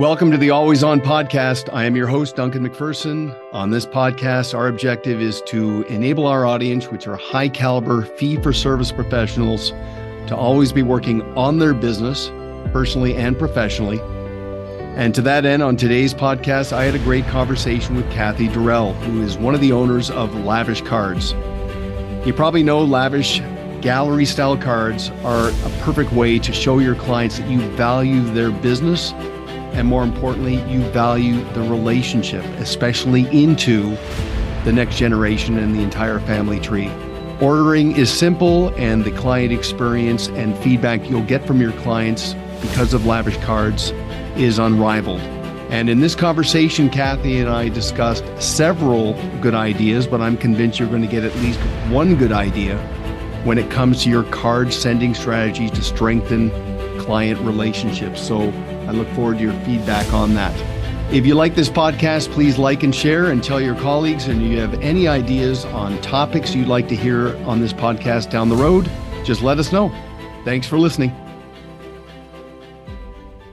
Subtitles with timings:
[0.00, 1.68] Welcome to the Always On podcast.
[1.74, 3.36] I am your host, Duncan MacPherson.
[3.52, 8.38] On this podcast, our objective is to enable our audience, which are high caliber fee
[8.38, 9.72] for service professionals,
[10.26, 12.28] to always be working on their business,
[12.72, 14.00] personally and professionally.
[14.96, 18.94] And to that end, on today's podcast, I had a great conversation with Cathi Durrell,
[18.94, 21.32] who is one of the owners of Lavish Cards.
[22.26, 23.42] You probably know Lavish
[23.82, 28.50] gallery style cards are a perfect way to show your clients that you value their
[28.50, 29.12] business
[29.72, 33.96] and more importantly, you value the relationship, especially into
[34.64, 36.90] the next generation and the entire family tree.
[37.40, 42.92] Ordering is simple, and the client experience and feedback you'll get from your clients because
[42.92, 43.92] of Lavish Cards
[44.36, 45.20] is unrivaled.
[45.70, 50.88] And in this conversation, Cathi and I discussed several good ideas, but I'm convinced you're
[50.88, 52.76] going to get at least one good idea
[53.44, 56.50] when it comes to your card sending strategy to strengthen
[56.98, 58.20] client relationships.
[58.20, 58.50] So
[58.90, 60.52] I look forward to your feedback on that.
[61.14, 64.26] If you like this podcast, please like and share and tell your colleagues.
[64.26, 68.30] And if you have any ideas on topics you'd like to hear on this podcast
[68.30, 68.90] down the road,
[69.22, 69.90] just let us know.
[70.44, 71.12] Thanks for listening.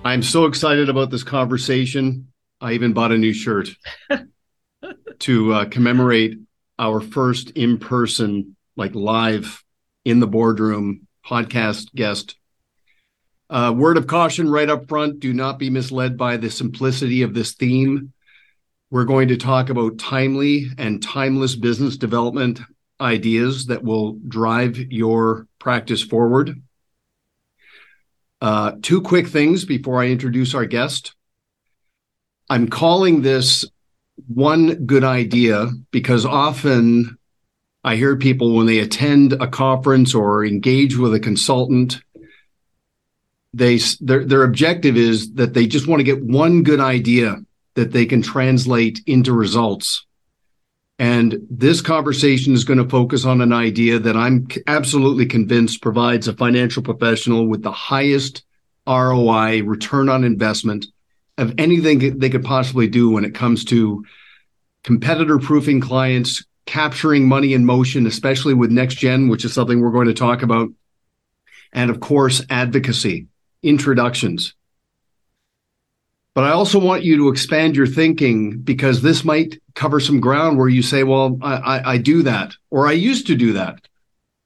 [0.04, 2.30] I'm so excited about this conversation.
[2.60, 3.70] I even bought a new shirt
[5.20, 6.40] to uh, commemorate
[6.80, 9.64] our first in person, like live
[10.04, 12.38] in the boardroom podcast guest
[13.50, 17.34] uh, word of caution right up front do not be misled by the simplicity of
[17.34, 18.14] this theme.
[18.90, 22.60] We're going to talk about timely and timeless business development
[23.00, 26.62] ideas that will drive your practice forward.
[28.42, 31.16] Uh, two quick things before I introduce our guest.
[32.50, 33.66] I'm calling this
[34.28, 37.18] one good idea because often
[37.84, 42.02] I hear people when they attend a conference or engage with a consultant
[43.54, 47.38] they their their objective is that they just want to get one good idea
[47.76, 50.06] that they can translate into results.
[51.00, 56.28] And this conversation is going to focus on an idea that I'm absolutely convinced provides
[56.28, 58.44] a financial professional with the highest
[58.88, 60.88] ROI, return on investment
[61.38, 64.04] of anything they could possibly do when it comes to
[64.84, 69.92] competitor proofing clients, capturing money in motion, especially with next gen, which is something we're
[69.92, 70.70] going to talk about.
[71.74, 73.28] And of course, advocacy
[73.68, 74.54] introductions.
[76.34, 80.60] But I also want you to expand your thinking because this might cover some ground
[80.60, 83.80] where you say, well, I, I, I do that, or I used to do that.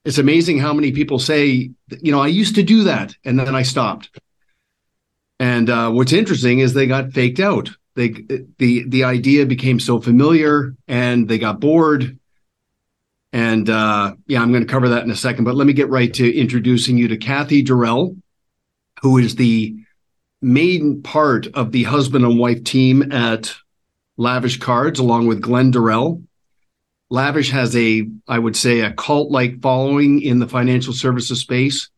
[0.06, 1.70] It's amazing how many people say,
[2.02, 4.10] you know, I used to do that, and then I stopped.
[5.40, 7.70] And uh, what's interesting is they got faked out.
[7.96, 8.10] They
[8.58, 12.18] the the idea became so familiar, and they got bored.
[13.34, 15.44] And uh, yeah, I'm going to cover that in a second.
[15.44, 18.16] But let me get right to introducing you to Cathi Durrell
[19.02, 19.76] who is the
[20.42, 23.54] main part of the husband and wife team at
[24.18, 26.24] Lavish Cards, along with Glen Durrell.
[27.10, 31.90] Lavish has a, I would say, a cult like following in the financial services space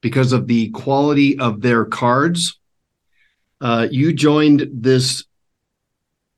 [0.00, 2.58] because of the quality of their cards.
[3.60, 5.24] Uh, you joined this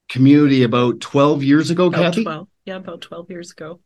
[0.08, 2.22] community about 12 years ago, about Cathi?
[2.22, 2.48] 12.
[2.64, 3.80] Yeah, about 12 years ago.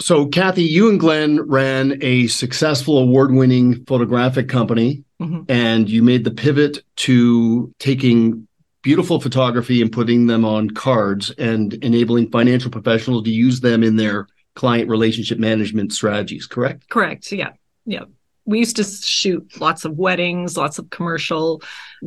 [0.00, 5.42] So, Cathi, you and Glen ran a successful award winning photographic company mm-hmm.
[5.48, 8.48] and you made the pivot to taking
[8.82, 13.96] beautiful photography and putting them on cards and enabling financial professionals to use them in
[13.96, 16.88] their client relationship management strategies, correct?
[16.88, 17.30] Correct.
[17.30, 17.50] Yeah.
[17.84, 18.04] Yeah.
[18.46, 21.62] We used to shoot lots of weddings, lots of commercial.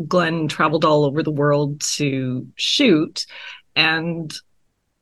[0.07, 3.25] Glen traveled all over the world to shoot.
[3.75, 4.33] And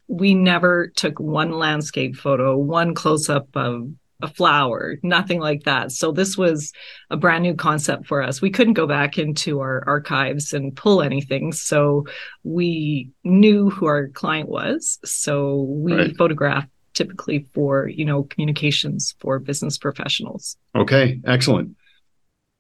[0.08, 3.90] we never took one landscape photo, one close up of
[4.22, 5.92] a flower, nothing like that.
[5.92, 6.72] So this was
[7.10, 8.42] a brand new concept for us.
[8.42, 11.52] We couldn't go back into our archives and pull anything.
[11.52, 12.06] So
[12.44, 15.00] we knew who our client was.
[15.04, 16.18] So we right.
[16.18, 20.58] photographed typically for, you know, communications for business professionals.
[20.76, 21.76] Okay, excellent.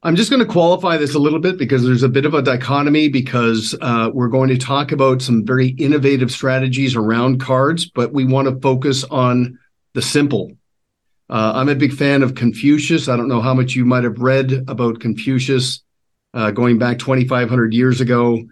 [0.03, 2.41] I'm just going to qualify this a little bit because there's a bit of a
[2.41, 8.11] dichotomy because uh, we're going to talk about some very innovative strategies around cards, but
[8.11, 9.59] we want to focus on
[9.93, 10.51] the simple
[11.31, 13.07] uh, I'm a big fan of Confucius.
[13.07, 15.81] I don't know how much you might have read about Confucius
[16.33, 18.43] uh, going back 2,500 years ago,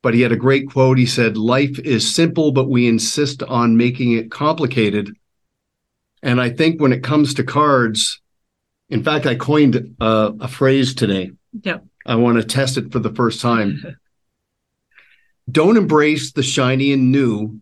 [0.00, 0.96] but he had a great quote.
[0.96, 5.12] He said, Life is simple, but we insist on making it complicated.
[6.22, 8.20] And I think when it comes to cards,
[8.90, 11.32] in fact, I coined uh, a phrase today.
[11.62, 11.78] Yeah.
[12.06, 13.82] I want to test it for the first time.
[15.50, 17.60] Don't embrace the shiny and new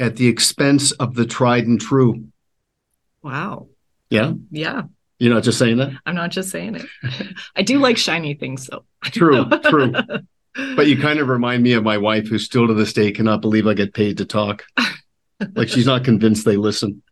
[0.00, 2.26] at the expense of the tried and true.
[3.22, 3.68] Wow.
[4.10, 4.32] Yeah.
[4.50, 4.82] Yeah.
[5.18, 5.92] You're not just saying that?
[6.04, 6.86] I'm not just saying it.
[7.56, 8.84] I do like shiny things though.
[9.04, 9.92] True, true.
[10.74, 13.40] but you kind of remind me of my wife, who still to this day cannot
[13.40, 14.64] believe I get paid to talk.
[15.54, 17.02] like she's not convinced they listen.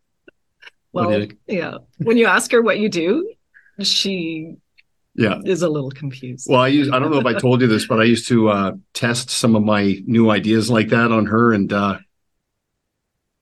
[0.92, 1.78] Well, yeah.
[1.98, 3.32] When you ask her what you do,
[3.80, 4.56] she
[5.14, 6.46] yeah is a little confused.
[6.50, 8.48] Well, I use I don't know if I told you this, but I used to
[8.48, 11.98] uh, test some of my new ideas like that on her, and uh,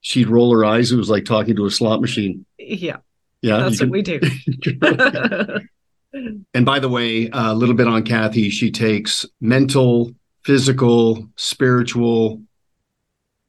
[0.00, 0.92] she'd roll her eyes.
[0.92, 2.46] It was like talking to a slot machine.
[2.58, 2.98] Yeah,
[3.42, 4.20] yeah, that's what can, we do.
[6.54, 8.50] and by the way, a little bit on Cathi.
[8.50, 10.12] She takes mental,
[10.44, 12.42] physical, spiritual,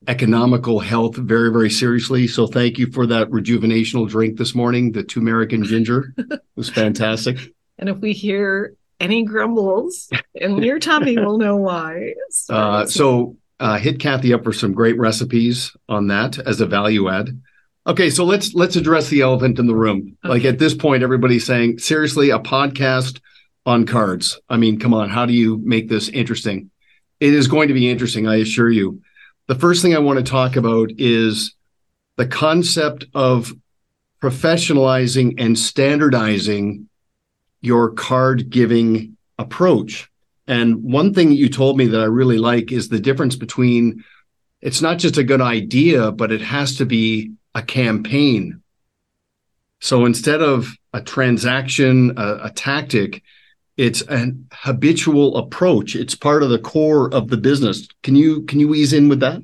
[0.07, 2.28] economical health very, very seriously.
[2.28, 4.92] So thank you for that rejuvenational drink this morning.
[4.92, 7.38] The turmeric and ginger it was fantastic.
[7.80, 12.13] And if we hear any grumbles in your tummy, we'll know why.
[12.30, 16.68] So, uh, so uh, hit Cathi up for some great recipes on that as a
[16.68, 17.42] value add.
[17.85, 20.18] Okay, so let's let's address the elephant in the room.
[20.24, 20.33] Okay.
[20.33, 23.19] Like at this point, everybody's saying, seriously, a podcast
[23.65, 24.39] on cards.
[24.50, 26.71] I mean, come on, how do you make this interesting?
[27.19, 29.01] It is going to be interesting, I assure you.
[29.47, 31.56] The first thing I want to talk about is
[32.15, 33.53] the concept of
[34.21, 36.88] professionalizing and standardizing
[37.59, 40.09] your card giving approach.
[40.47, 44.03] And one thing you told me that I really like is the difference between
[44.62, 48.61] it's not just a good idea, but it has to be a campaign.
[49.81, 53.21] So instead of a transaction, a, a tactic,
[53.77, 55.95] it's an habitual approach.
[55.95, 57.88] It's part of the core of the business.
[58.03, 59.41] Can you can you ease in with that?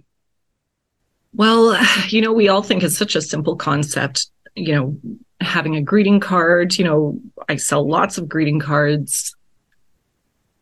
[1.33, 4.27] Well, you know, we all think it's such a simple concept.
[4.56, 4.97] You know,
[5.41, 6.77] having a greeting card.
[6.77, 9.35] You know, I sell lots of greeting cards.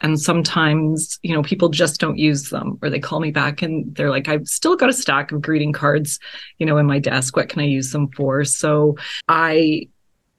[0.02, 3.96] And sometimes, you know, people just don't use them or they call me back and
[3.96, 6.20] they're like, I've still got a stack of greeting cards,
[6.60, 7.36] you know, in my desk.
[7.36, 8.44] What can I use them for?
[8.44, 8.96] So
[9.28, 9.90] I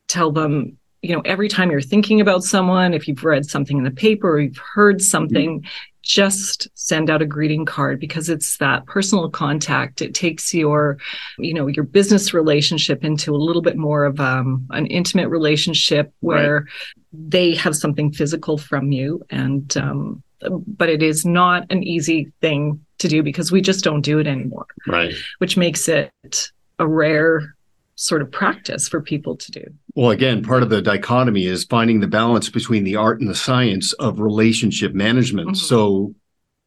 [0.06, 3.84] tell them, you know, every time you're thinking about someone, if you've read something in
[3.84, 5.68] the paper or you've heard something, mm-hmm
[6.08, 10.96] just send out a greeting card because it's that personal contact it takes your
[11.38, 16.10] you know your business relationship into a little bit more of um, an intimate relationship
[16.20, 16.64] where right.
[17.12, 20.22] they have something physical from you and um,
[20.66, 24.26] but it is not an easy thing to do because we just don't do it
[24.26, 27.54] anymore right which makes it a rare
[27.98, 29.64] sort of practice for people to do.
[29.98, 33.34] Well, again, part of the dichotomy is finding the balance between the art and the
[33.34, 35.48] science of relationship management.
[35.48, 35.56] Mm-hmm.
[35.56, 36.14] So,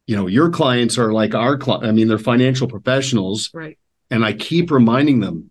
[0.06, 1.86] you know, your clients are like our clients.
[1.86, 3.48] I mean, they're financial professionals.
[3.54, 3.78] Right.
[4.10, 5.50] And I keep reminding them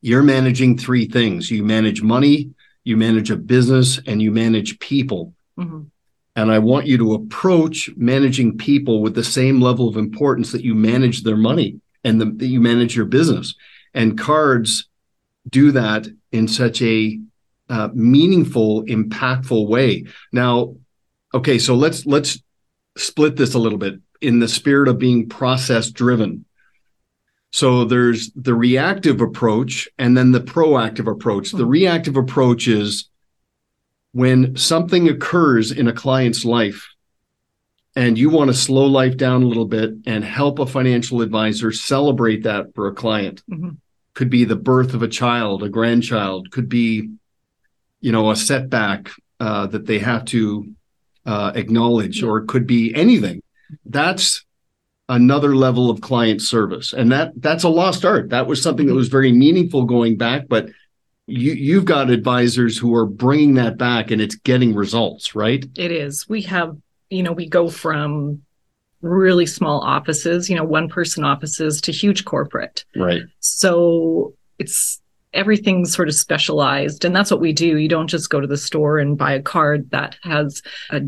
[0.00, 2.50] you're managing three things you manage money,
[2.82, 5.32] you manage a business, and you manage people.
[5.56, 5.82] Mm-hmm.
[6.34, 10.64] And I want you to approach managing people with the same level of importance that
[10.64, 13.54] you manage their money and the, that you manage your business
[13.94, 14.88] and cards
[15.48, 17.18] do that in such a
[17.68, 20.74] uh, meaningful impactful way now
[21.32, 22.42] okay so let's let's
[22.96, 26.44] split this a little bit in the spirit of being process driven
[27.52, 31.68] so there's the reactive approach and then the proactive approach the mm-hmm.
[31.68, 33.08] reactive approach is
[34.12, 36.88] when something occurs in a client's life
[37.96, 41.70] and you want to slow life down a little bit and help a financial advisor
[41.70, 43.70] celebrate that for a client mm-hmm.
[44.14, 47.10] Could be the birth of a child a grandchild could be
[48.00, 49.10] you know a setback
[49.40, 50.74] uh, that they have to
[51.26, 53.42] uh, acknowledge or it could be anything.
[53.84, 54.44] That's
[55.08, 56.92] another level of client service.
[56.92, 58.30] And that that's a lost art.
[58.30, 60.68] That was something that was very meaningful going back but
[61.26, 65.64] you you've got advisors who are bringing that back and it's getting results right?
[65.76, 66.28] It is.
[66.28, 66.76] We have
[67.10, 68.42] you know, we go from
[69.02, 72.84] really small offices, you know, one person offices to huge corporate.
[72.96, 73.22] Right.
[73.40, 75.00] So it's
[75.32, 77.78] everything's sort of specialized and that's what we do.
[77.78, 81.00] You don't just go to the store and buy a card that has a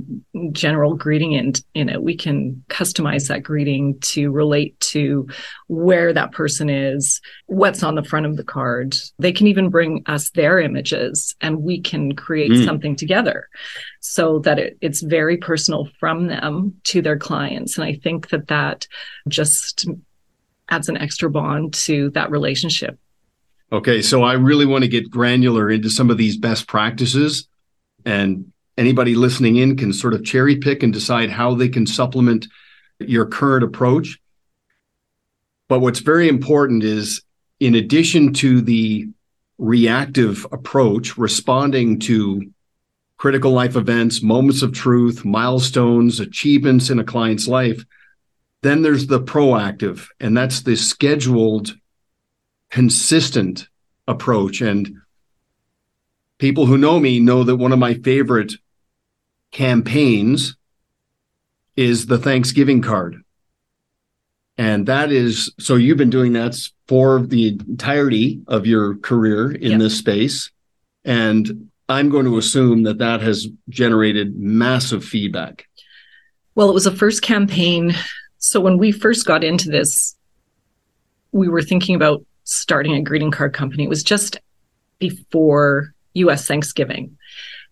[0.53, 5.27] general greeting in, in it we can customize that greeting to relate to
[5.67, 8.97] where that person is what's on the front of the card.
[9.19, 12.65] They can even bring us their images and we can create mm.
[12.65, 13.49] something together
[14.01, 17.77] so that it, it's very personal from them to their clients.
[17.77, 18.87] And i think that that
[19.29, 19.87] just
[20.69, 22.99] adds an extra bond to that relationship
[23.73, 27.49] Okay, so I really want to get granular into some of these best practices,
[28.05, 32.47] and anybody listening in can sort of cherry pick and decide how they can supplement
[32.99, 34.19] your current approach.
[35.69, 37.23] But what's very important is,
[37.61, 39.09] in addition to the
[39.57, 42.53] reactive approach, responding to
[43.17, 47.83] critical life events, moments of truth, milestones, achievements in a client's life,
[48.61, 51.75] then there's the proactive, and that's the scheduled
[52.73, 53.69] consistent
[54.09, 54.61] approach.
[54.61, 54.97] And
[56.39, 58.55] people who know me know that one of my favorite
[59.53, 60.57] campaigns
[61.77, 63.23] is the Thanksgiving card.
[64.59, 66.57] And that is so you've been doing that
[66.89, 69.79] for the entirety of your career in Yeah.
[69.79, 70.51] this space.
[71.05, 75.67] And I'm going to assume that that has generated massive feedback.
[76.55, 77.95] Well, it was a first campaign.
[78.39, 80.17] So when we first got into this,
[81.33, 83.85] we were thinking about starting a greeting card company.
[83.85, 84.39] It was just
[84.99, 87.17] before US Thanksgiving.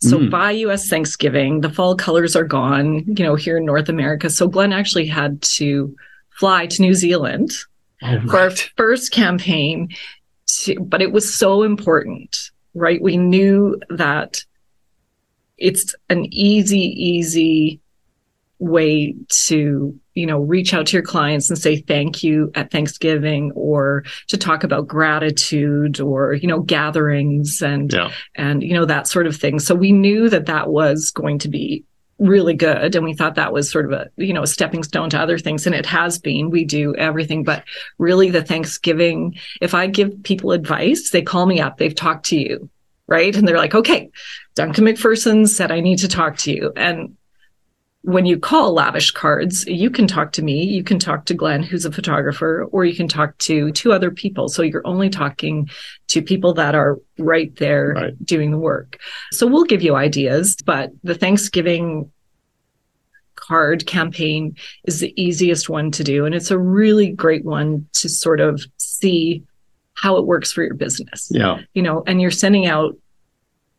[0.02, 0.30] So Mm.
[0.30, 4.30] by US Thanksgiving, the fall colors are gone, you know, here in North America.
[4.30, 5.94] So Glenn actually had to
[6.30, 7.52] fly to New Zealand
[8.28, 9.90] for our first campaign
[10.46, 14.42] to, but it was so important right we knew that
[15.58, 17.80] it's an easy easy
[18.58, 23.52] way to you know reach out to your clients and say thank you at thanksgiving
[23.54, 28.10] or to talk about gratitude or you know gatherings and Yeah.
[28.34, 29.58] and you know that sort of thing.
[29.60, 31.84] So we knew that that was going to be
[32.18, 35.08] really good and we thought that was sort of a you know a stepping stone
[35.08, 36.50] to other things and it has been.
[36.50, 37.64] We do everything but
[37.98, 42.36] really the thanksgiving if i give people advice they call me up they've talked to
[42.38, 42.68] you
[43.06, 43.34] right?
[43.34, 44.10] And they're like okay
[44.54, 46.72] duncan macpherson said i need to talk to you.
[46.76, 47.16] And
[48.02, 51.62] when you call lavish cards you can talk to me you can talk to glen
[51.62, 55.68] who's a photographer or you can talk to two other people so you're only talking
[56.08, 58.24] to people that are right there Right.
[58.24, 58.98] doing the work
[59.32, 62.10] so we'll give you ideas but the thanksgiving
[63.36, 64.54] card campaign
[64.84, 68.62] is the easiest one to do and it's a really great one to sort of
[68.78, 69.42] see
[69.94, 71.58] how it works for your business Yeah.
[71.74, 72.96] you know and you're sending out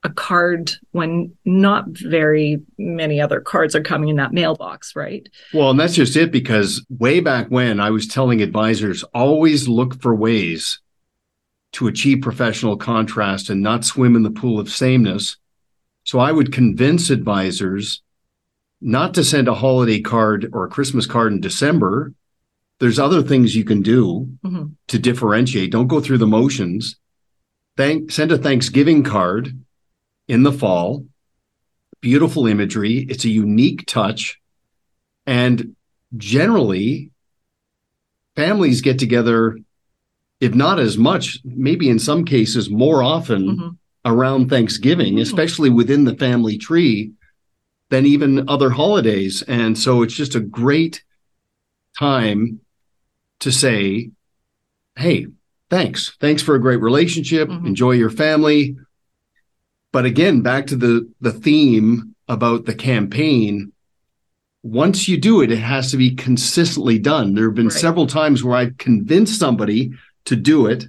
[0.04, 5.70] a card when not very many other cards are coming in that mailbox right Well,
[5.72, 10.16] and that's just it because way back when I was telling advisors always look for
[10.16, 10.80] ways
[11.74, 15.38] to achieve professional contrast and not swim in the pool of sameness.
[16.04, 18.02] So I would convince advisors
[18.82, 22.14] not to send a holiday card or a Christmas card in December.
[22.80, 24.72] There's other things you can do Mhm.
[24.88, 25.72] to differentiate.
[25.72, 26.96] Don't go through the motions.
[27.78, 29.58] Thank send a Thanksgiving card
[30.28, 31.06] in the fall.
[32.02, 33.06] Beautiful imagery.
[33.10, 34.40] It's a unique touch.
[35.26, 35.76] And
[36.18, 37.12] generally,
[38.36, 39.58] families get together,
[40.40, 43.78] if not as much, maybe in some cases more often Mhm.
[44.06, 45.22] around Thanksgiving, Mhm.
[45.22, 47.12] especially within the family tree,
[47.90, 49.42] than even other holidays.
[49.44, 51.04] And so it's just a great
[52.00, 52.62] time
[53.42, 54.12] to say,
[54.96, 55.28] hey,
[55.70, 56.16] thanks.
[56.20, 57.50] Thanks for a great relationship.
[57.50, 57.68] Mhm.
[57.68, 58.78] Enjoy your family.
[59.92, 63.72] But again, back to the the theme about the campaign.
[64.64, 67.34] Once you do it, it has to be consistently done.
[67.34, 67.74] There have been Right.
[67.80, 69.92] several times where I've convinced somebody
[70.26, 70.86] to do it,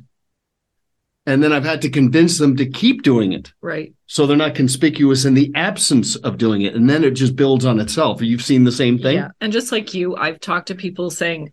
[1.27, 4.55] and then I've had to convince them to keep doing it right so they're not
[4.55, 6.75] conspicuous in the absence of doing it.
[6.75, 8.21] And then it just builds on itself.
[8.21, 9.17] You've seen the same thing?
[9.17, 9.29] Yeah.
[9.41, 11.53] And just like you, I've talked to people saying,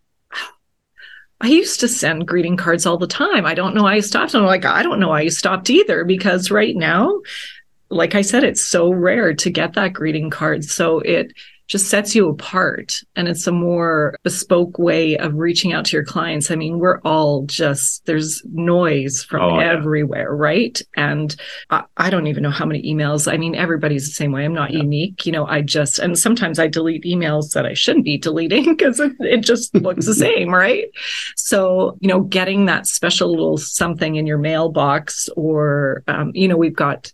[1.41, 3.45] I used to send greeting cards all the time.
[3.45, 4.35] I don't know why I stopped.
[4.35, 7.21] I'm like, I don't know why you stopped either, because right now,
[7.89, 10.65] like I said, it's so rare to get that greeting card.
[10.65, 11.33] So it
[11.69, 16.03] just sets you apart and it's a more bespoke way of reaching out to your
[16.03, 16.49] clients.
[16.49, 19.71] I mean, we're all just, there's noise from Oh, yeah.
[19.71, 20.81] everywhere, right?
[20.97, 21.35] And
[21.69, 23.31] I, I don't even know how many emails.
[23.31, 24.43] I mean, everybody's the same way.
[24.45, 24.79] I'm not Yeah.
[24.79, 25.27] unique.
[25.27, 28.99] You know, I just, and sometimes I delete emails that I shouldn't be deleting because
[28.99, 30.85] it, it just looks the same, right?
[31.35, 36.57] So, you know, getting that special little something in your mailbox, or, um, you know,
[36.57, 37.13] we've got,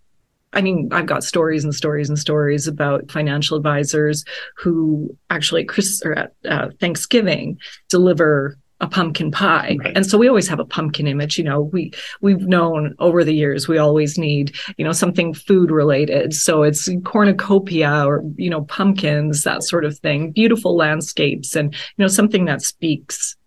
[0.55, 4.23] I mean, I've got stories and stories and stories about financial advisors
[4.55, 7.59] who actually at Chris or at uh, Thanksgiving
[7.89, 9.77] deliver a pumpkin pie.
[9.79, 9.95] Right.
[9.95, 13.33] And so we always have a pumpkin image, you know, we we've known over the
[13.33, 16.33] years we always need, you know, something food related.
[16.33, 22.03] So it's cornucopia or, you know, pumpkins, that sort of thing, beautiful landscapes and, you
[22.03, 23.37] know, something that speaks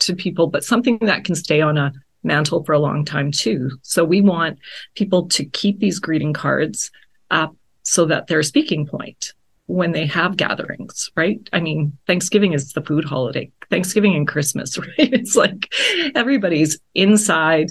[0.00, 1.92] to people, but something that can stay on a
[2.24, 3.70] mantle for a long time too.
[3.82, 4.58] So we want
[4.94, 6.90] people to keep these greeting cards
[7.30, 9.32] up so that they're a speaking point
[9.66, 11.48] when they have gatherings, right?
[11.52, 14.92] I mean, Thanksgiving is the food holiday, Thanksgiving and Christmas, right?
[14.98, 15.72] It's like
[16.14, 17.68] everybody's inside,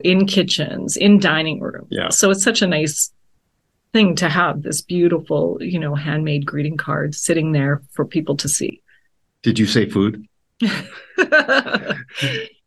[0.00, 1.88] in kitchens, in dining rooms.
[1.90, 2.10] Yeah.
[2.10, 3.10] So it's such a nice
[3.92, 8.48] thing to have this beautiful, you know, handmade greeting card sitting there for people to
[8.48, 8.82] see.
[9.42, 10.26] Did you say food?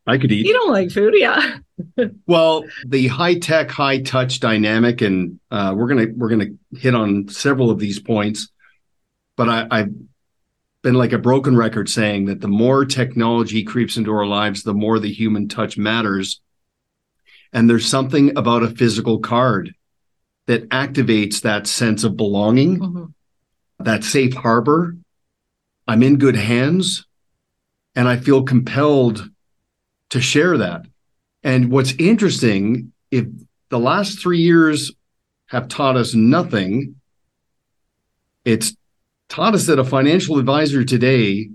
[0.09, 0.45] I could eat.
[0.45, 1.57] you don't like food, yeah.
[2.27, 7.29] Well, the high tech, high touch dynamic, and uh, we're gonna we're gonna hit on
[7.29, 8.49] several of these points.
[9.37, 9.93] But I, I've
[10.83, 14.73] been like a broken record saying that the more technology creeps into our lives, the
[14.73, 16.41] more the human touch matters.
[17.53, 19.73] And there's something about a physical card
[20.47, 23.13] that activates that sense of belonging, Mhm.
[23.79, 24.97] that safe harbor,
[25.87, 27.05] I'm in good hands
[27.95, 29.29] and I feel compelled
[30.09, 30.85] to share that.
[31.43, 33.25] And what's interesting, if
[33.69, 34.91] the last three years
[35.47, 36.95] have taught us nothing,
[38.45, 38.75] it's
[39.29, 41.49] taught us that a financial advisor today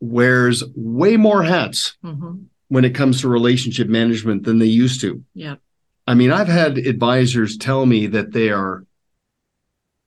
[0.00, 2.44] wears way more hats Mm-hmm.
[2.68, 5.22] when it comes to relationship management than they used to.
[5.34, 5.56] Yeah.
[6.06, 8.84] I mean, I've had advisors tell me that they are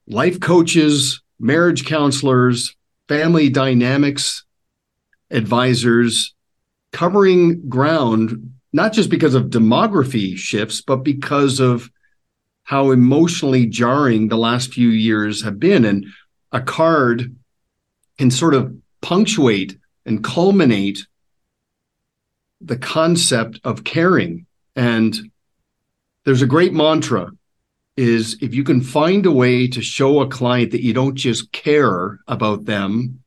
[0.08, 2.76] life coaches, marriage counselors,
[3.08, 4.44] family dynamics
[5.32, 6.34] advisors
[6.92, 11.90] covering ground, not just because of demography shifts, but because of
[12.64, 15.86] how emotionally jarring the last few years have been.
[15.86, 16.06] And
[16.52, 17.36] a card
[18.18, 21.06] can sort of punctuate and culminate
[22.62, 24.46] the concept of caring.
[24.76, 25.16] And
[26.26, 27.32] there's a great mantra
[27.96, 31.52] is if you can find a way to show a client that you don't just
[31.52, 33.24] care about them,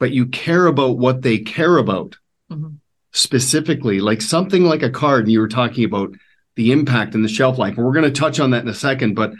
[0.00, 2.16] but you care about what they care about
[2.52, 2.76] Mhm.
[3.12, 6.14] specifically, like something like a card, and you were talking about
[6.56, 7.76] the impact and the shelf life.
[7.76, 9.32] And we're going to touch on that in a second, but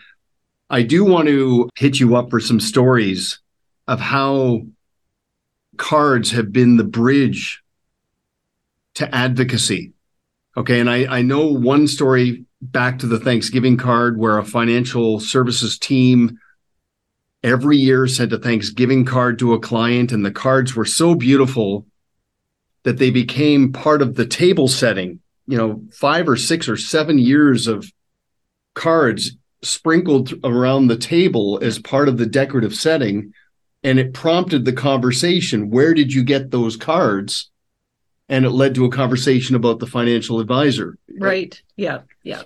[0.69, 3.40] I do want to hit you up for some stories
[3.87, 4.62] of how
[5.76, 7.62] cards have been the bridge
[8.95, 9.92] to advocacy.
[10.57, 10.81] Okay.
[10.81, 15.78] And I, I know one story back to the Thanksgiving card where a financial services
[15.78, 16.38] team
[17.42, 21.87] every year sent a Thanksgiving card to a client, and the cards were so beautiful
[22.85, 25.21] that they became part of the table setting.
[25.47, 27.91] You know, five or six or seven years of
[28.75, 33.33] cards sprinkled around the table as part of the decorative setting.
[33.85, 37.51] And it prompted the conversation where did you get those cards?
[38.29, 40.97] And it led to a conversation about the financial advisor.
[41.19, 41.61] Right.
[41.77, 42.01] Yeah.
[42.23, 42.43] Yeah.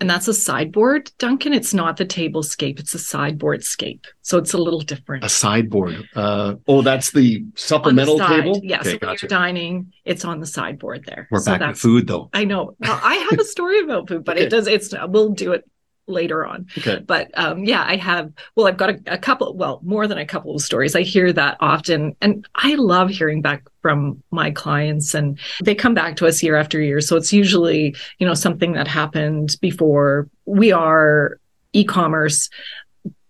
[0.00, 1.52] And, that's a sideboard, Duncan.
[1.52, 4.06] It's not the table scape, it's a sideboard scape.
[4.20, 5.24] So it's a little different.
[5.24, 6.08] A sideboard.
[6.14, 8.42] Uh, oh, that's the the supplemental side.
[8.42, 8.60] table?
[8.62, 8.80] Yeah.
[8.80, 9.18] Okay, so when gotcha.
[9.22, 11.28] you're dining, it's on the sideboard there.
[11.30, 12.30] We're so back to food though.
[12.32, 12.76] I know.
[12.80, 14.46] Well, I have a story about food, but Okay.
[14.46, 14.66] it does.
[14.66, 15.64] It's we'll do it
[16.06, 16.66] later on.
[16.78, 16.98] Okay.
[17.06, 18.32] But um, yeah, I have.
[18.56, 19.54] Well, I've got a, a couple.
[19.54, 20.96] Well, more than a couple of stories.
[20.96, 25.94] I hear that often, and I love hearing back from my clients, and they come
[25.94, 27.00] back to us year after year.
[27.00, 30.28] So it's usually you know something that happened before.
[30.44, 31.38] We are
[31.72, 32.50] e-commerce,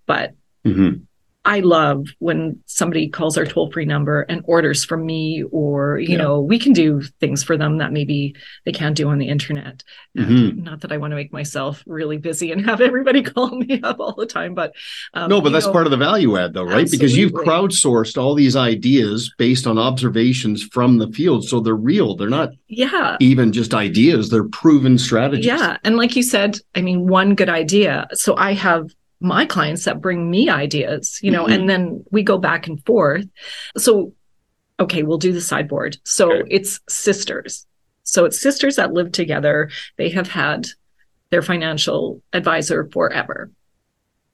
[0.07, 0.35] but
[0.67, 1.03] Mhm.
[1.45, 6.11] I love when somebody calls our toll free number and orders from me, or, you
[6.11, 6.19] Yeah.
[6.19, 9.83] know, we can do things for them that maybe they can't do on the internet.
[10.17, 10.63] And Mhm.
[10.63, 13.99] Not that I want to make myself really busy and have everybody call me up
[13.99, 14.73] all the time, but
[15.15, 16.89] um, no, but that's know, part of the value add, though, right?
[16.89, 21.45] Because you've crowdsourced all these ideas based on observations from the field.
[21.45, 22.15] So they're real.
[22.15, 23.17] They're not yeah.
[23.21, 25.47] even just ideas, they're proven strategies.
[25.47, 25.79] Yeah.
[25.83, 28.07] And like you said, I mean, one good idea.
[28.13, 28.91] So I have
[29.23, 31.55] my clients that bring me ideas, you know, Mhm.
[31.55, 33.25] and then we go back and forth.
[33.77, 34.13] So,
[34.81, 35.97] okay, we'll do the sideboard.
[36.05, 36.49] So Okay.
[36.51, 37.67] it's sisters.
[38.03, 39.71] So it's sisters that live together.
[39.97, 40.67] They have had
[41.31, 43.51] their financial advisor forever.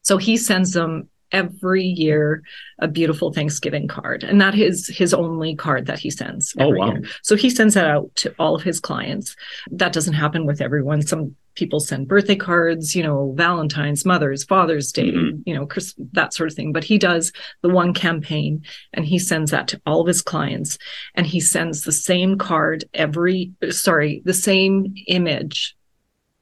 [0.03, 2.43] So he sends them every year
[2.79, 4.25] a beautiful Thanksgiving card.
[4.25, 6.55] And that is his only card that he sends.
[6.59, 6.93] Oh, wow.
[6.93, 7.03] year.
[7.23, 9.37] So he sends that out to all of his clients.
[9.71, 11.03] That doesn't happen with everyone.
[11.03, 15.43] Some people send birthday cards, you know, Valentine's, Mother's, Father's Day, Mhm.
[15.45, 15.67] you know,
[16.13, 16.73] that sort of thing.
[16.73, 18.63] But he does the one campaign
[18.95, 20.79] and he sends that to all of his clients.
[21.17, 25.77] And he sends the same card every, sorry, the same image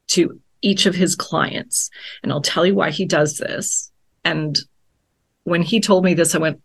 [0.09, 1.89] to each of his clients.
[2.21, 3.91] And I'll tell you why he does this.
[4.23, 4.59] And
[5.47, 6.61] when he told me this, I went,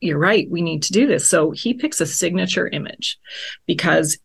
[0.00, 0.50] You're right.
[0.50, 1.28] We need to do this.
[1.28, 3.18] So he picks a signature image
[3.66, 4.18] because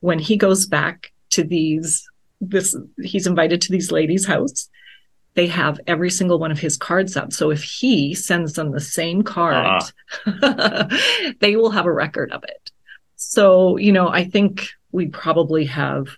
[0.00, 2.04] when he goes back to these,
[2.40, 4.68] this, he's invited to these ladies' house.
[5.34, 7.32] They have every single one of his cards up.
[7.32, 9.84] So if he sends them the same card,
[11.38, 12.72] they will have a record of it.
[13.14, 16.08] So, you know, I think we probably have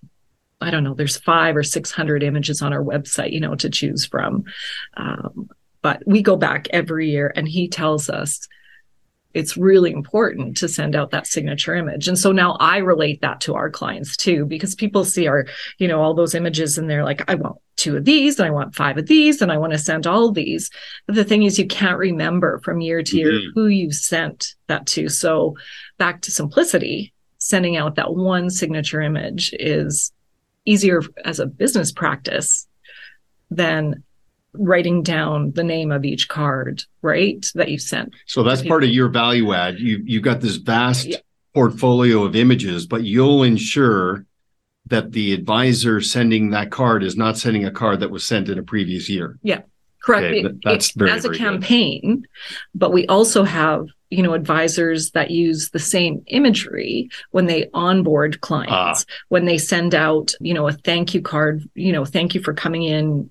[0.63, 4.07] I don't know, there's five or 600 images on our website, you know, to choose
[4.07, 4.45] from.
[4.97, 5.51] Um,
[5.83, 8.49] but we go back every year and he tells us
[9.35, 12.07] it's really important to send out that signature image.
[12.07, 15.47] And so now I relate that to our clients too, because people see our,
[15.79, 18.51] you know, all those images and they're like, I want two of these and I
[18.51, 20.71] want five of these and I want to send all these.
[21.07, 23.47] But the thing is, you can't remember from year to year Mhm.
[23.55, 25.09] who you sent that to.
[25.09, 25.57] So
[25.97, 30.13] back to simplicity, sending out that one signature image is
[30.67, 32.69] easier as a business practice
[33.51, 34.05] than
[34.55, 37.45] writing down the name of each card, right?
[37.55, 38.13] That you sent.
[38.27, 39.79] So that's part of your value add.
[39.79, 41.17] You you've got this vast Yeah.
[41.55, 44.27] portfolio of images, but you'll ensure
[44.87, 48.59] that the advisor sending that card is not sending a card that was sent in
[48.59, 49.39] a previous year.
[49.43, 49.61] Yeah.
[50.05, 50.27] Correct.
[50.27, 51.45] Okay, It- that's it- very, as a very good.
[51.45, 52.27] campaign,
[52.75, 58.43] but we also have you know advisors that use the same imagery when they onboard
[58.43, 59.13] clients, Ah.
[59.31, 62.53] when they send out you know a thank you card, you know thank you for
[62.53, 63.31] coming in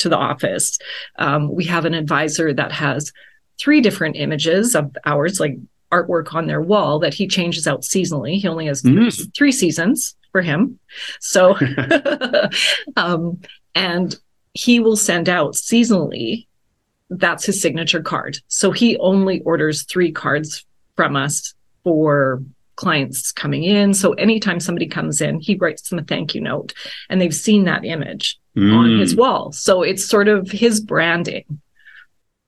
[0.00, 0.78] to the office.
[1.18, 3.12] Um, we have an advisor that has
[3.58, 5.56] three different images of ours, like
[5.92, 8.40] artwork on their wall that he changes out seasonally.
[8.40, 9.34] He only has Mm.
[9.36, 10.78] three seasons for him.
[11.20, 11.56] So,
[12.96, 13.40] um,
[13.74, 14.16] and
[14.54, 16.46] he will send out seasonally.
[17.10, 18.38] That's his signature card.
[18.48, 20.64] So he only orders three cards
[20.96, 22.42] from us for
[22.80, 23.92] clients coming in.
[23.92, 26.72] So anytime somebody comes in, he writes them a thank you note
[27.10, 29.18] and they've seen that image on his Mm.
[29.18, 29.52] wall.
[29.52, 31.44] So it's sort of his branding.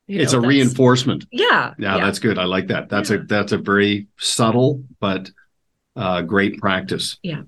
[0.07, 1.27] You It's know, a reinforcement.
[1.31, 1.75] Yeah.
[1.79, 2.38] Yeah, that's good.
[2.38, 2.88] I like that.
[2.88, 5.31] That's a that's a very subtle but
[5.97, 7.18] uh, great practice.
[7.23, 7.42] Yeah.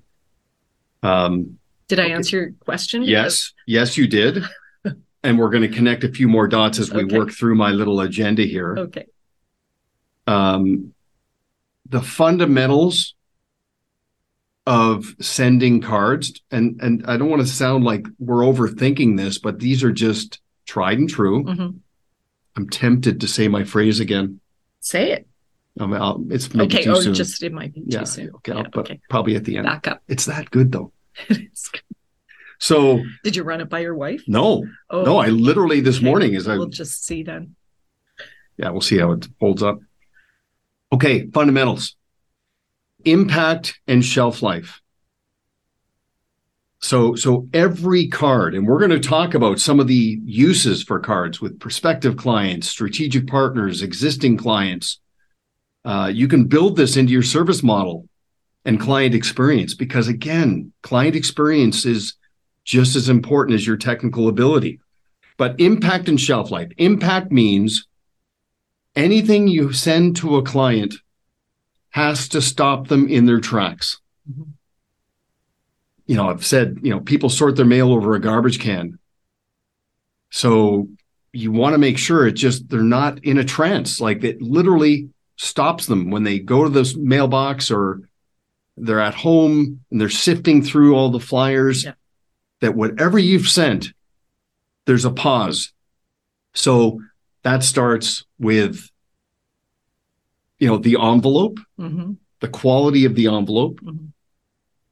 [1.01, 3.01] Um, Did I answer your question?
[3.03, 4.43] yes, yes, you did.
[5.23, 7.17] and we're going to connect a few more dots as we Okay.
[7.17, 8.77] work through my little agenda here.
[8.77, 9.05] Okay.
[10.27, 10.93] um,
[11.87, 13.13] the fundamentals
[14.67, 19.59] of sending cards and and I don't want to sound like we're overthinking this but
[19.59, 21.43] these are just tried and true.
[21.43, 21.79] Mhm.
[22.55, 24.39] I'm tempted to say my phrase again.
[24.79, 25.27] Say it.
[25.79, 26.83] Um, I'll, it's maybe okay.
[26.85, 27.13] too Or soon.
[27.13, 28.29] just it might be too yeah, soon.
[28.35, 28.99] okay, Yeah, I'll- but okay.
[29.09, 29.65] probably at the end.
[29.67, 30.01] Back up.
[30.07, 30.91] It's that good though.
[32.57, 34.23] So Did you run it by your wife?
[34.27, 36.05] no, Oh, no, I literally this okay.
[36.05, 37.55] morning as I We'll just see then.
[38.57, 39.79] yeah, we'll see how it holds up.
[40.91, 41.95] Okay, fundamentals.
[43.03, 44.81] Impact and shelf life.
[46.79, 50.99] So so every card and we're going to talk about some of the uses for
[50.99, 54.99] cards with prospective clients, strategic partners, existing clients.
[55.83, 58.07] Uh, you can build this into your service model
[58.65, 62.15] and client experience because again, client experience is
[62.65, 64.79] just as important as your technical ability.
[65.37, 66.69] But impact and shelf life.
[66.77, 67.87] Impact means
[68.95, 70.95] anything you send to a client
[71.89, 73.99] has to stop them in their tracks.
[74.29, 74.47] Mhm.
[76.05, 78.99] You know, I've said, you know, people sort their mail over a garbage can.
[80.29, 80.89] So
[81.33, 83.99] you want to make sure it just, they're not in a trance.
[83.99, 88.01] Like it literally stops them when they go to this mailbox or
[88.77, 91.85] they're at home and they're sifting through all the flyers.
[91.85, 91.93] Yeah.
[92.61, 93.93] That whatever you've sent,
[94.85, 95.73] there's a pause.
[96.53, 97.01] So
[97.45, 98.89] that starts with
[100.59, 104.11] you know the envelope hmm the quality of the envelope Mhm.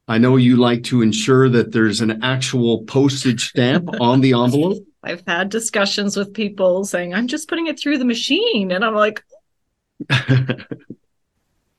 [0.08, 4.78] i know you like to ensure that there's an actual postage stamp on the envelope
[5.06, 8.72] I've had discussions with people saying, I'm just putting it through the machine.
[8.72, 9.22] And I'm like,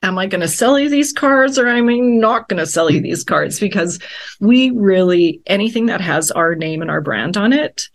[0.03, 2.89] am I going to sell you these cards or am I not going to sell
[2.91, 3.59] you these cards?
[3.59, 3.97] Because
[4.39, 7.89] we really, anything that has our name and our brand on it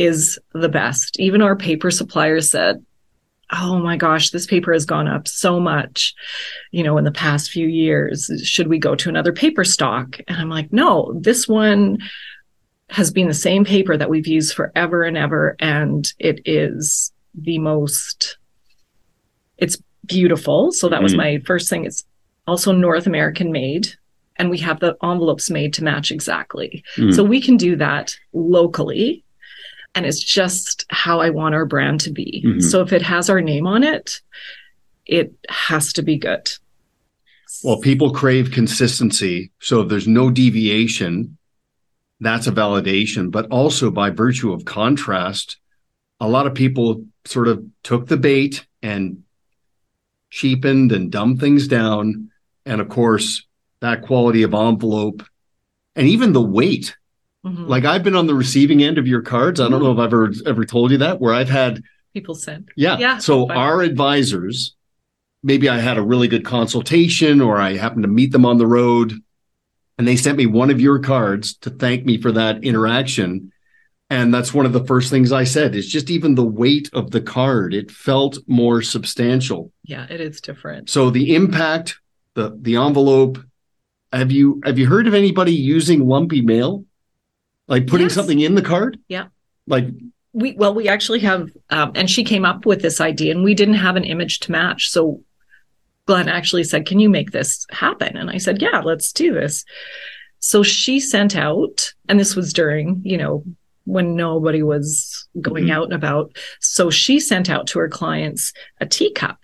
[0.00, 1.20] is the best.
[1.20, 2.84] Even our paper suppliers said,
[3.52, 6.14] Oh my gosh, this paper has gone up so much,
[6.70, 8.30] you know, in the past few years.
[8.44, 10.18] Should we go to another paper stock?
[10.28, 11.98] And I'm like, no, this one
[12.90, 15.56] has been the same paper that we've used forever and ever.
[15.58, 18.38] And it is the most,
[19.58, 20.70] it's beautiful.
[20.70, 21.16] So that was Mhm.
[21.16, 21.84] my first thing.
[21.84, 22.04] It's
[22.46, 23.88] also North American made.
[24.36, 26.82] And we have the envelopes made to match exactly.
[26.96, 27.12] Mm.
[27.12, 29.24] So we can do that locally.
[29.94, 32.44] And it's just how I want our brand to be.
[32.46, 32.62] Mhm.
[32.62, 34.20] So if it has our name on it,
[35.06, 36.50] it has to be good.
[37.64, 41.36] well people crave consistency so if there's no deviation
[42.20, 45.56] that's a validation but also by virtue of contrast
[46.20, 49.24] a lot of people sort of took the bait and
[50.30, 52.30] cheapened and dumbed things down
[52.64, 53.44] and of course
[53.80, 55.22] that quality of envelope
[55.96, 56.96] and even the weight
[57.44, 57.68] Mhm.
[57.68, 60.12] like i've been on the receiving end of your cards i don't know if i've
[60.12, 62.68] ever ever told you that where i've had people send.
[62.76, 62.98] yeah.
[62.98, 63.56] Yeah, So fine.
[63.56, 64.74] our advisors,
[65.44, 68.66] maybe I had a really good consultation or I happened to meet them on the
[68.66, 69.14] road
[69.96, 73.52] and they sent me one of your cards to thank me for that interaction.
[74.10, 77.12] And that's one of the first things I said is just even the weight of
[77.12, 77.74] the card.
[77.74, 79.70] It felt more substantial.
[79.84, 80.90] Yeah, it is different.
[80.90, 82.00] So the impact,
[82.34, 83.38] the the envelope.
[84.12, 86.84] Have you have you heard of anybody using lumpy mail?
[87.70, 88.14] Like putting Yes.
[88.14, 88.98] something in the card?
[89.08, 89.28] Yeah.
[89.66, 89.86] Like
[90.34, 93.54] we well we actually have um, and she came up with this idea and we
[93.54, 95.20] didn't have an image to match so
[96.06, 99.64] glen actually said can you make this happen and i said yeah let's do this
[100.38, 103.42] so she sent out and this was during you know
[103.86, 105.72] when nobody was going Mhm.
[105.72, 109.36] out and about so she sent out to her clients a teacup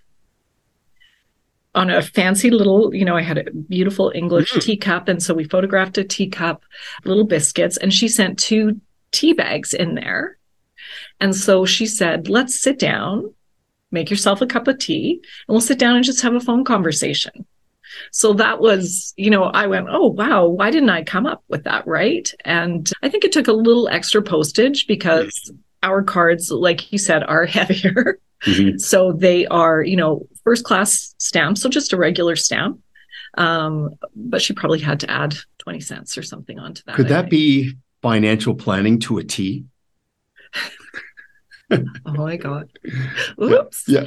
[1.77, 4.63] on a fancy little, you know, I had a beautiful English Mm.
[4.63, 5.09] teacup.
[5.09, 6.65] And so we photographed a teacup,
[7.05, 8.81] little biscuits, and she sent two
[9.13, 10.39] tea bags in there
[11.21, 13.35] And so she said, let's sit down,
[13.91, 16.65] make yourself a cup of tea, and we'll sit down and just have a phone
[16.65, 17.47] conversation.
[18.13, 21.65] So that was, you know, I went, oh, wow, why didn't I come up with
[21.65, 21.87] that?
[21.87, 22.33] Right.
[22.45, 25.33] And I think it took a little extra postage because
[25.83, 28.19] our cards, like you said, are heavier.
[28.45, 28.79] Mm-hmm.
[28.79, 31.63] So they are, you know, first class stamps.
[31.63, 32.81] So just a regular stamp.
[33.39, 36.97] Um, but she probably had to add 20 cents or something onto that.
[36.97, 39.65] Could that be financial planning to a T?
[41.71, 42.71] oh my God.
[43.43, 43.85] Oops.
[43.89, 44.05] Yeah.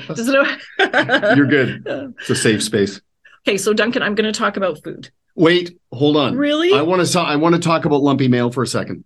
[0.80, 1.36] yeah.
[1.36, 1.84] You're good.
[1.86, 3.02] It's a safe space.
[3.48, 5.10] Okay, so Duncan, I'm going to talk about food.
[5.36, 6.36] Wait, hold on.
[6.36, 6.74] Really?
[6.74, 9.06] I want to I want to talk about lumpy mail for a second.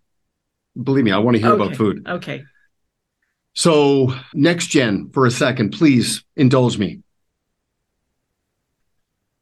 [0.81, 1.63] Believe me, I want to hear okay.
[1.63, 2.07] about food.
[2.07, 2.43] Okay.
[3.53, 7.01] So, next gen for a second, please indulge me.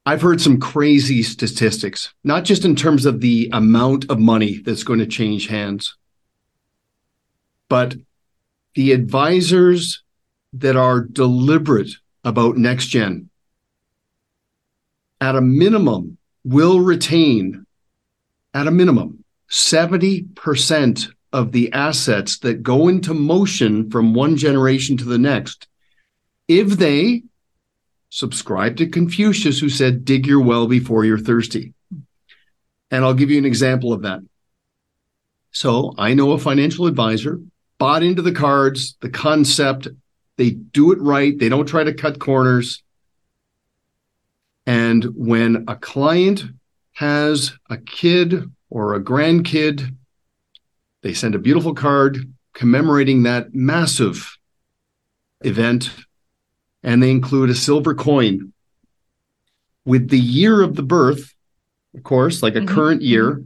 [0.06, 4.84] I've heard some crazy statistics, not just in terms of the amount of money that's
[4.84, 5.96] going to change hands,
[7.70, 7.96] but
[8.74, 10.04] the advisors
[10.54, 11.92] that are deliberate
[12.24, 13.30] about next gen
[15.22, 17.66] at a minimum will retain
[18.54, 25.06] at a minimum 70% of the assets that go into motion from one generation to
[25.06, 25.68] the next
[26.48, 27.24] if they
[28.10, 31.74] subscribe to Confucius, who said, dig your well before you're thirsty.
[32.92, 34.20] And I'll give you an example of that.
[35.52, 37.40] So I know a financial advisor
[37.78, 39.88] bought into the cards, the concept.
[40.38, 41.38] They do it right.
[41.38, 42.84] They don't try to cut corners.
[44.66, 46.44] And when a client
[46.94, 49.96] has a kid or a grandkid,
[51.02, 54.38] they send a beautiful card commemorating that massive
[55.42, 55.90] event,
[56.84, 58.54] and they include a silver coin
[59.86, 61.34] with the year of the birth,
[61.96, 62.76] of course, like a mm-hmm.
[62.76, 63.32] current year.
[63.32, 63.44] Mm-hmm.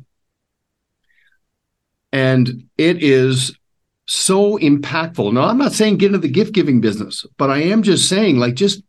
[2.11, 3.57] And it is
[4.05, 5.33] so impactful.
[5.33, 8.37] Now, I'm not saying get into the gift giving business, but I am just saying,
[8.37, 8.83] like, just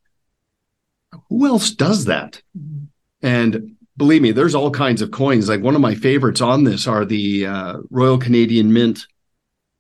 [1.29, 2.41] who else does that?
[2.57, 2.85] Mm-hmm.
[3.23, 5.49] And believe me, there's all kinds of coins.
[5.49, 9.07] Like one of my favorites on this are the uh, Royal Canadian Mint.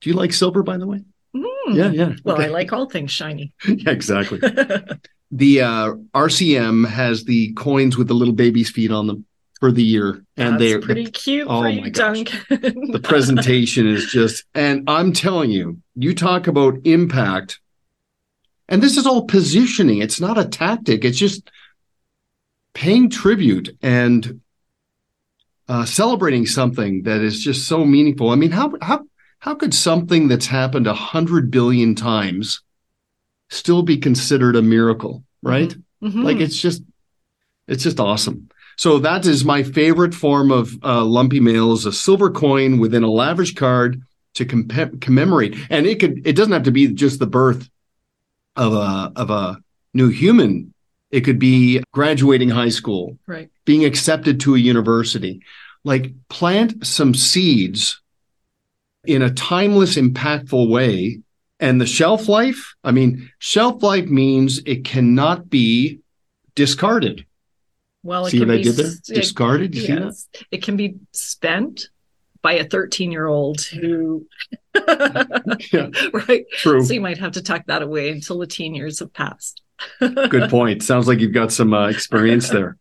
[0.01, 1.03] Do you like silver, by the way?
[1.35, 1.75] Mm.
[1.75, 2.13] Yeah, yeah.
[2.25, 2.45] Well, okay.
[2.45, 3.53] I like all things shiny.
[3.69, 4.39] yeah, exactly.
[5.31, 9.27] the uh, RCM has the coins with the little baby's feet on them
[9.61, 11.47] for the year, and they're pretty cute.
[11.49, 17.59] Oh my gosh, the presentation is just, and I'm telling you, you talk about impact
[18.69, 19.99] and this is all positioning.
[19.99, 21.05] It's not a tactic.
[21.05, 21.51] It's just
[22.77, 24.43] paying tribute and
[25.67, 28.29] uh, celebrating something that is just so meaningful.
[28.29, 29.07] I mean, how how
[29.39, 32.63] how could something that's happened a hundred billion times
[33.49, 35.25] still be considered a miracle?
[35.43, 35.71] Right?
[35.71, 36.07] Mm-hmm.
[36.07, 36.23] mm-hmm.
[36.23, 36.83] Like it's just
[37.67, 38.51] it's just awesome.
[38.77, 43.03] So that is my favorite form of uh, lumpy mail is a silver coin within
[43.03, 44.03] a lavish card
[44.35, 44.69] to com-
[45.01, 45.57] commemorate.
[45.71, 47.71] And it could it doesn't have to be just the birth
[48.55, 49.63] of a of a
[49.95, 50.75] new human.
[51.17, 53.49] It could be graduating high school, right?
[53.65, 55.41] Being accepted to a university.
[55.83, 58.03] Like plant some seeds
[59.07, 61.23] in a timeless, impactful way.
[61.59, 66.01] And the shelf life, I mean, shelf life means it cannot be
[66.55, 67.25] discarded.
[68.03, 68.93] Well, see what I did there?
[69.07, 69.75] Discarded.
[69.75, 71.89] You yes, it can be spent
[72.43, 74.27] by a 13 year old who
[74.75, 75.89] yeah,
[76.29, 79.13] right true so you might have to tuck that away until the teen years have
[79.13, 79.63] passed
[80.01, 82.77] good point sounds like you've got some uh, experience there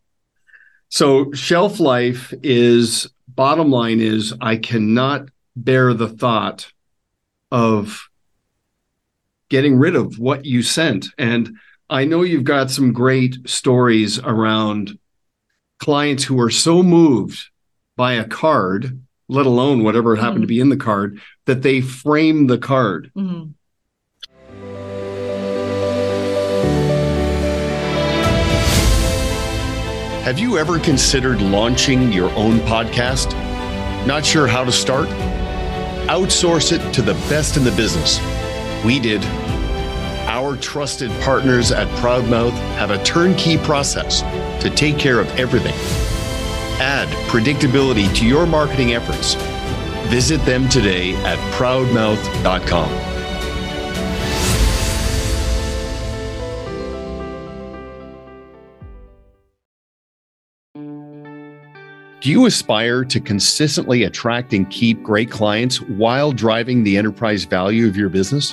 [0.88, 6.72] so shelf life is bottom line is i cannot bear the thought
[7.50, 8.08] of
[9.48, 11.50] getting rid of what you sent and
[11.90, 14.98] i know you've got some great stories around
[15.78, 17.50] clients who are so moved
[17.96, 20.42] by a card let alone whatever happened mm-hmm.
[20.42, 23.10] to be in the card, that they frame the card.
[23.16, 23.50] Mm-hmm.
[30.26, 33.32] Have you ever considered launching your own podcast?
[34.08, 35.06] Not sure how to start?
[36.08, 38.18] Outsource it to the best in the business.
[38.84, 39.24] We did.
[40.26, 44.22] Our trusted partners at Proudmouth have a turnkey process
[44.62, 45.74] to take care of everything
[46.80, 49.34] Add predictability to your marketing efforts.
[50.10, 53.15] Visit them today at proudmouth.com.
[62.26, 67.86] Do you aspire to consistently attract and keep great clients while driving the enterprise value
[67.86, 68.52] of your business?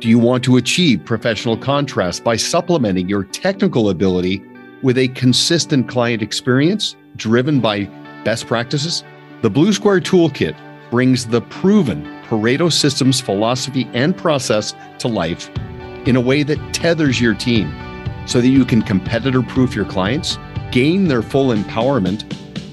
[0.00, 4.42] Do you want to achieve professional contrast by supplementing your technical ability
[4.82, 6.96] with a consistent client experience?
[7.14, 7.84] driven by
[8.24, 9.04] best practices?
[9.40, 10.56] The Blue Square Toolkit
[10.90, 15.48] brings the proven Pareto Systems philosophy and process to life
[16.06, 17.72] in a way that tethers your team
[18.26, 20.40] so that you can competitor proof your clients,
[20.72, 22.24] gain their full empowerment,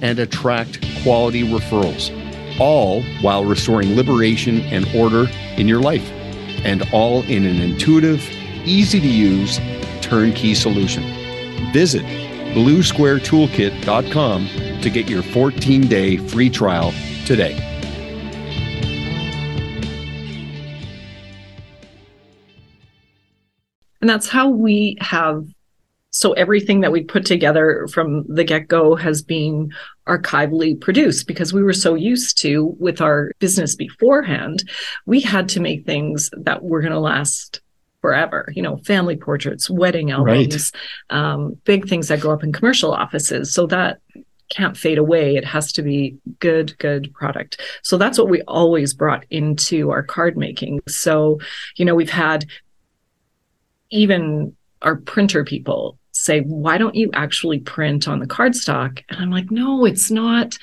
[0.03, 2.11] and attract quality referrals,
[2.59, 5.25] all while restoring liberation and order
[5.57, 6.07] in your life,
[6.63, 8.21] and all in an intuitive,
[8.65, 9.59] easy to use,
[10.01, 11.03] turnkey solution.
[11.73, 12.03] Visit
[12.53, 14.47] bluesquaretoolkit.com
[14.81, 16.93] to get your 14 day free trial
[17.25, 17.57] today.
[24.01, 25.47] And that's how we have.
[26.13, 29.73] So everything that we put together from the get go has been
[30.07, 34.63] archivally produced because we were so used to with our business beforehand.
[35.07, 37.61] We had to make things that were going to last
[37.99, 38.53] forever.
[38.55, 40.71] You know, family portraits, wedding albums,
[41.09, 41.17] right.
[41.17, 43.51] um, big things that go up in commercial offices.
[43.51, 43.99] So that
[44.49, 45.35] can't fade away.
[45.35, 47.59] It has to be good, good product.
[47.81, 50.81] So that's what we always brought into our card making.
[50.87, 51.39] So,
[51.75, 52.45] you know, we've had
[53.89, 59.03] even our printer people say, why don't you actually print on the cardstock?
[59.09, 60.57] And I'm like, no, it's not.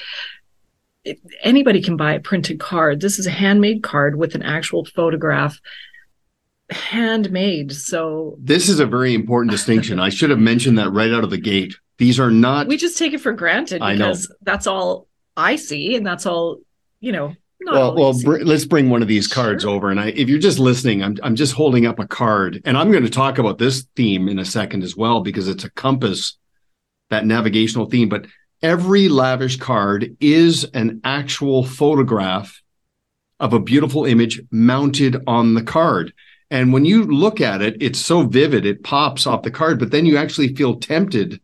[1.04, 3.00] It, anybody can buy a printed card.
[3.00, 5.60] This is a handmade card with an actual photograph
[6.70, 7.72] handmade.
[7.72, 9.98] So this is a very important distinction.
[9.98, 11.74] I should have mentioned that right out of the gate.
[11.98, 12.66] These are not.
[12.66, 16.58] We just take it for granted because that's all I see, and that's all
[17.00, 17.34] you know.
[17.66, 19.70] Well, well, br- let's bring one of these cards sure.
[19.70, 19.90] over.
[19.90, 22.90] And I, if you're just listening, I'm I'm just holding up a card, and I'm
[22.90, 26.38] going to talk about this theme in a second as well because it's a compass,
[27.10, 28.08] that navigational theme.
[28.08, 28.26] But
[28.62, 32.62] every lavish card is an actual photograph
[33.38, 36.12] of a beautiful image mounted on the card.
[36.50, 39.90] And when you look at it, it's so vivid, it pops off the card, but
[39.90, 41.40] then you actually feel tempted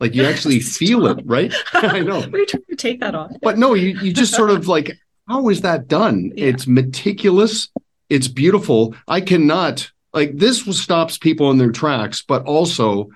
[0.00, 1.54] like you actually feel it, right?
[1.72, 2.26] I know.
[2.32, 3.32] We're trying to take that off.
[3.42, 4.92] But no, you, you just sort of like,
[5.28, 6.32] how is that done?
[6.34, 6.46] Yeah.
[6.46, 7.68] It's meticulous.
[8.08, 8.94] It's beautiful.
[9.08, 13.10] I cannot like this stops people in their tracks, but also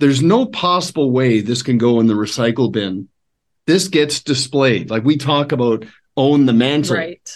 [0.00, 3.08] there's no possible way this can go in the recycle bin.
[3.66, 4.90] This gets displayed.
[4.90, 5.84] Like we talk about
[6.16, 6.96] own the mantle.
[6.96, 7.30] Right.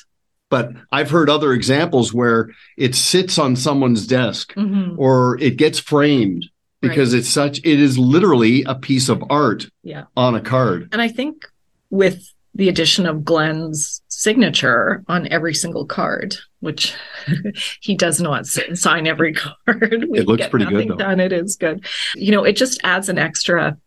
[0.50, 4.98] But I've heard other examples where it sits on someone's desk mm-hmm.
[4.98, 6.46] or it gets framed
[6.80, 7.20] because right.
[7.20, 10.04] it's such it is literally a piece of art yeah.
[10.16, 10.88] on a card.
[10.92, 11.46] And I think
[11.90, 16.94] with the addition of Glen's signature on every single card, which
[17.80, 19.54] he does not sign every card.
[19.66, 20.96] It looks pretty good though.
[20.96, 21.20] Done.
[21.20, 21.86] It is good.
[22.14, 23.78] You know, it just adds an extra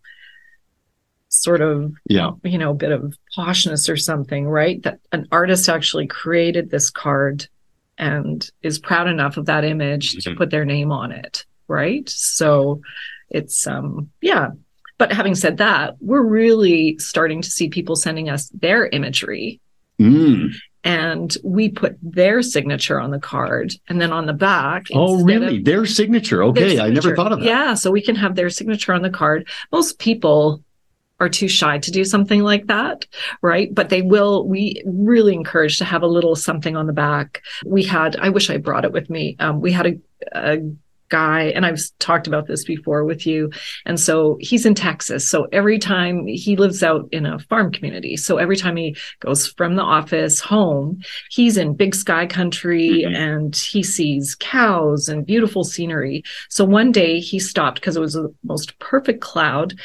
[1.34, 6.05] sort of yeah you know bit of poshness or something right that an artist actually
[6.05, 7.47] created this card
[7.97, 10.29] and is proud enough of that image mm-hmm.
[10.29, 12.07] to put their name on it right?
[12.10, 12.81] So
[13.29, 14.49] it's um yeah.
[15.01, 19.59] But having said that, we're really starting to see people sending us their imagery.
[19.99, 20.53] Mm.
[20.83, 24.85] And we put their signature on the card, and then on the back.
[24.93, 25.61] Oh, really?
[25.63, 26.43] Their signature?
[26.43, 26.91] Okay, their signature.
[26.91, 27.47] I never thought of that.
[27.47, 29.47] Yeah, so we can have their signature on the card.
[29.71, 30.63] Most people
[31.19, 33.07] are too shy to do something like that,
[33.41, 33.73] right?
[33.73, 37.41] But they will, we really encourage to have a little something on the back.
[37.65, 39.35] We had, I wish I brought it with me.
[39.39, 39.99] Um, we had a,
[40.33, 40.57] a
[41.12, 43.52] guy and I've talked about this before with you.
[43.86, 45.30] And so he's in Texas.
[45.30, 49.47] So every time he lives out in a farm community so every time he goes
[49.47, 53.15] from the office home he's in big sky country mm-hmm.
[53.15, 56.24] and he sees cows and beautiful scenery.
[56.50, 59.76] So one day he stopped because it was the most perfect cloud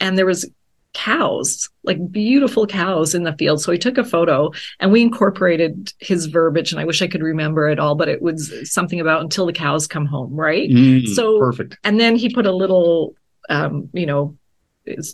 [0.00, 0.48] and there was
[0.98, 3.62] cows, like beautiful cows in the field.
[3.62, 6.72] So he took a photo and we incorporated his verbiage.
[6.72, 9.52] And I wish I could remember it all, but it was something about until the
[9.52, 10.68] cows come home, right?
[10.68, 11.78] Mm, so perfect.
[11.84, 13.14] And then he put a little,
[13.48, 14.36] um, you know,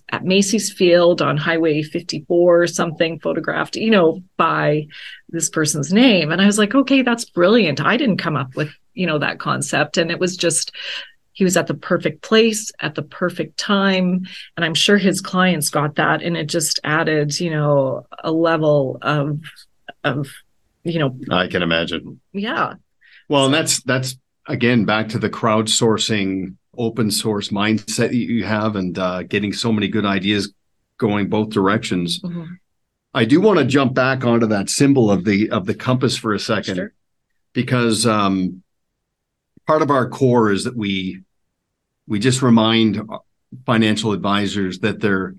[0.09, 4.87] at Macy's Field on Highway 54 or something photographed, you know, by
[5.29, 6.33] this person's name.
[6.33, 7.81] And I was like, okay, that's brilliant.
[7.81, 9.99] I didn't come up with, you know, that concept.
[9.99, 10.73] And it was just
[11.35, 14.27] he was at the perfect place at the perfect time.
[14.57, 16.23] And i'm sure his clients got that.
[16.23, 19.41] And it just added you know a level of
[20.03, 20.29] of
[20.85, 22.21] you know i can imagine.
[22.33, 22.75] Yeah.
[23.29, 24.17] Well and that's that's
[24.47, 29.73] again back to the crowdsourcing open source mindset that you have and uh, getting so
[29.73, 30.53] many good ideas
[30.99, 32.21] going both directions.
[32.21, 32.45] Mm-hmm.
[33.15, 36.33] i do want to jump back onto that symbol of the of the compass for
[36.33, 36.77] a second.
[36.77, 36.93] Sure.
[37.53, 38.63] because um
[39.67, 41.23] part of our core is that we
[42.07, 43.01] we just remind
[43.67, 45.35] financial advisors that they're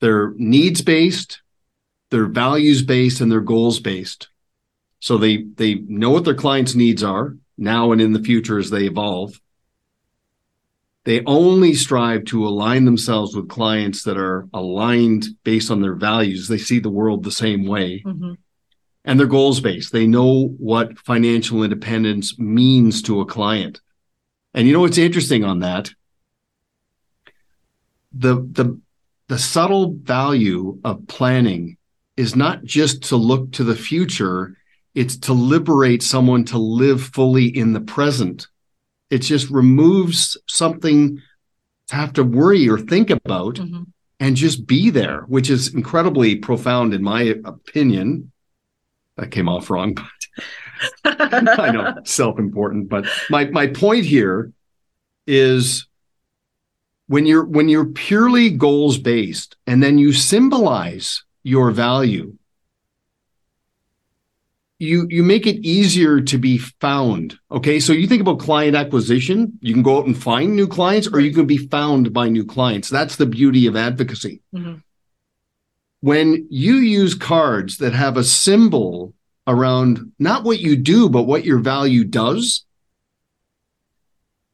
[0.00, 1.42] they're needs based,
[2.10, 4.28] they're values based, and they're goals based.
[5.00, 8.70] So they they know what their clients' needs are now and in the future as
[8.70, 9.40] they evolve.
[11.04, 16.48] They only strive to align themselves with clients that are aligned based on their values.
[16.48, 18.02] They see the world the same way.
[18.04, 18.32] Mm-hmm.
[19.04, 19.92] and they're goals based.
[19.92, 23.82] They know what financial independence means to a client.
[24.54, 25.90] And you know what's interesting on that?
[28.12, 28.80] The the
[29.28, 31.76] the subtle value of planning
[32.16, 34.56] is not just to look to the future,
[34.94, 38.46] it's to liberate someone to live fully in the present.
[39.10, 41.20] It just removes something
[41.88, 43.82] to have to worry or think about mm-hmm.
[44.20, 48.30] and just be there, which is incredibly profound in my opinion.
[49.16, 50.04] That came off wrong, but
[51.04, 52.88] I know self-important.
[52.88, 54.52] But my my point here
[55.26, 55.86] is
[57.06, 62.36] when you're when you're purely goals based and then you symbolize your value
[64.78, 69.58] you you make it easier to be found okay so you think about client acquisition
[69.60, 72.44] you can go out and find new clients or you can be found by new
[72.44, 74.74] clients that's the beauty of advocacy mm-hmm.
[76.00, 79.14] when you use cards that have a symbol
[79.46, 82.64] around not what you do but what your value does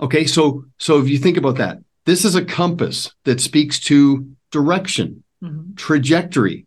[0.01, 4.27] okay so so if you think about that this is a compass that speaks to
[4.51, 5.75] direction, mm-hmm.
[5.75, 6.67] trajectory.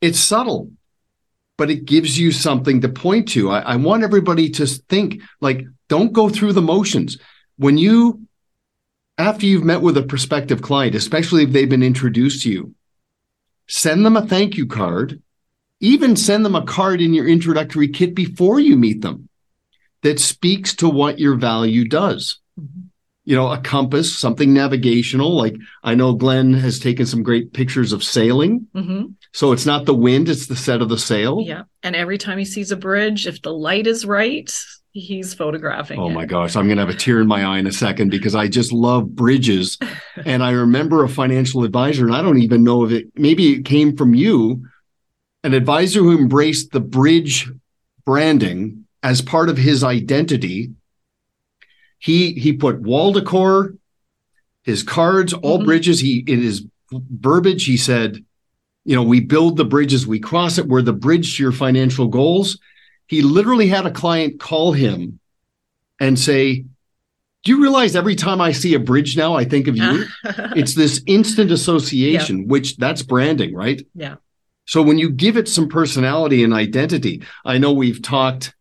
[0.00, 0.70] It's subtle,
[1.56, 3.50] but it gives you something to point to.
[3.50, 7.18] I, I want everybody to think like, don't go through the motions.
[7.56, 8.26] When you,
[9.18, 12.74] after you've met with a prospective client, especially if they've been introduced to you,
[13.68, 15.22] send them a thank you card.
[15.82, 19.28] Even send them a card in your introductory kit before you meet them
[20.02, 22.40] that speaks to what your value does.
[22.58, 22.88] Mm-hmm
[23.24, 25.36] you know, a compass, something navigational.
[25.36, 28.66] Like I know Glen has taken some great pictures of sailing.
[28.74, 29.12] Mm-hmm.
[29.32, 31.40] So it's not the wind, it's the set of the sail.
[31.40, 31.62] Yeah.
[31.82, 34.52] And every time he sees a bridge, if the light is right,
[34.90, 36.00] he's photographing.
[36.00, 36.14] Oh it.
[36.14, 36.56] my gosh.
[36.56, 38.72] I'm going to have a tear in my eye in a second because I just
[38.72, 39.78] love bridges.
[40.24, 43.64] and I remember a financial advisor, and I don't even know if it, maybe it
[43.64, 44.64] came from you,
[45.44, 47.50] an advisor who embraced the bridge
[48.04, 50.70] branding as part of his identity
[52.02, 53.76] he he put wall decor,
[54.64, 55.66] his cards, all mm-hmm.
[55.66, 56.00] bridges.
[56.00, 58.24] He in his verbiage, he said,
[58.84, 60.66] you know, we build the bridges, we cross it.
[60.66, 62.58] We're the bridge to your financial goals.
[63.06, 65.20] He literally had a client call him
[66.00, 66.64] and say,
[67.44, 70.06] do you realize every time I see a bridge now, I think of you?
[70.24, 72.46] it's this instant association, yeah.
[72.46, 73.80] which that's branding, right?
[73.94, 74.16] Yeah.
[74.72, 78.54] So when you give it some personality and identity, I know we've talked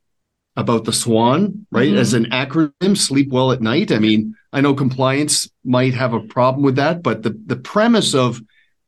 [0.57, 1.87] about the SWAN, right?
[1.87, 1.97] Mm-hmm.
[1.99, 3.93] As an acronym, sleep well at night.
[3.93, 8.13] I mean, I know compliance might have a problem with that, but the, the premise
[8.13, 8.41] of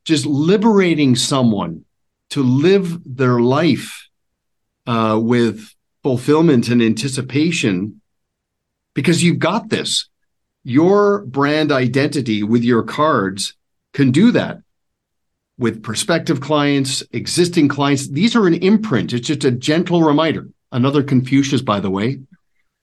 [0.03, 1.85] just liberating someone
[2.31, 4.09] to live their life
[4.85, 8.01] uh, with fulfillment and anticipation,
[8.95, 10.09] because you've got this.
[10.65, 13.55] Your brand identity with your cards
[13.93, 14.57] can do that
[15.57, 18.07] with prospective clients, existing clients.
[18.07, 19.13] These are an imprint.
[19.13, 22.19] It's just a gentle reminder another Confucius, by the way.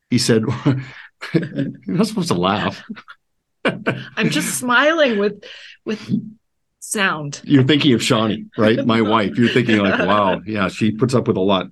[0.09, 0.45] He said,
[1.35, 2.83] You're not supposed to laugh.
[3.65, 5.45] I'm just smiling with
[5.85, 6.01] with
[6.79, 7.43] sound.
[7.45, 8.85] You're thinking of Shawnee, right?
[8.87, 9.37] My wife.
[9.37, 11.67] You're thinking like, wow, yeah, she puts up with a lot.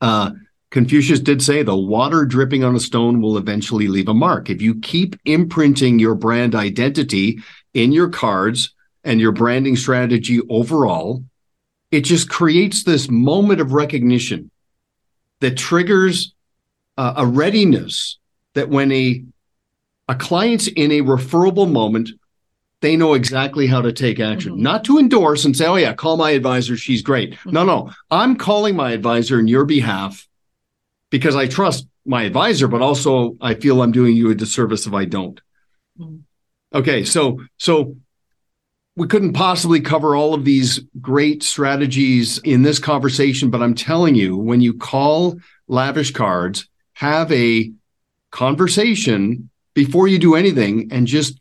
[0.00, 0.32] Uh,
[0.70, 4.48] Confucius did say the water dripping on a stone will eventually leave a mark.
[4.48, 7.40] If you keep imprinting your brand identity
[7.74, 8.72] in your cards
[9.04, 11.24] and your branding strategy overall,
[11.90, 14.50] it just creates this moment of recognition
[15.40, 16.34] that triggers
[16.96, 18.18] uh, a readiness
[18.54, 19.24] that when a
[20.08, 22.10] a client's in a referable moment,
[22.80, 24.62] they know exactly how to take action, mm-hmm.
[24.62, 27.50] not to endorse and say, "Oh yeah, call my advisor; she's great." Mm-hmm.
[27.52, 30.26] No, no, I'm calling my advisor in your behalf
[31.10, 34.92] because I trust my advisor, but also I feel I'm doing you a disservice if
[34.92, 35.40] I don't.
[35.98, 36.16] Mm-hmm.
[36.76, 37.96] Okay, so so
[39.00, 44.14] we couldn't possibly cover all of these great strategies in this conversation, but I'm telling
[44.14, 45.38] you, when you call
[45.68, 47.72] lavish cards, have a
[48.30, 51.40] conversation before you do anything and just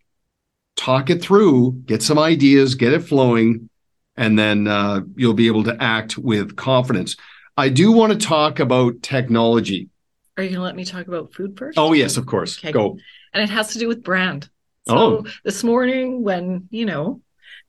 [0.77, 3.69] talk it through, get some ideas, get it flowing,
[4.15, 7.17] and then uh, you'll be able to act with confidence.
[7.57, 9.89] I do want to talk about technology.
[10.37, 11.77] Are you going to let me talk about food first?
[11.77, 12.57] Oh, yes, of course.
[12.57, 12.71] Okay.
[12.71, 12.97] Go.
[13.33, 14.49] And it has to do with brand.
[14.87, 15.25] So oh.
[15.43, 17.19] this morning, when, you know,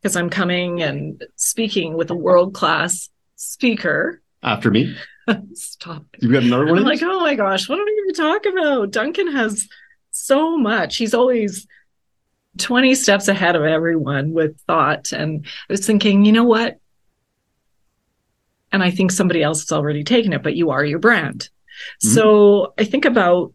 [0.01, 4.23] because I'm coming and speaking with a world class speaker.
[4.43, 4.97] After me.
[5.55, 6.05] Stop.
[6.19, 6.79] You've got another one?
[6.79, 8.91] I'm like, oh my gosh, what are we going to talk about?
[8.91, 9.69] Duncan has
[10.11, 10.97] so much.
[10.97, 11.67] He's always
[12.59, 15.13] 20 steps ahead of everyone with thought.
[15.13, 16.79] And I was thinking, you know what?
[18.73, 21.51] And I think somebody else has already taken it, but you are your brand.
[22.03, 22.15] Mm-hmm.
[22.15, 23.53] So I think about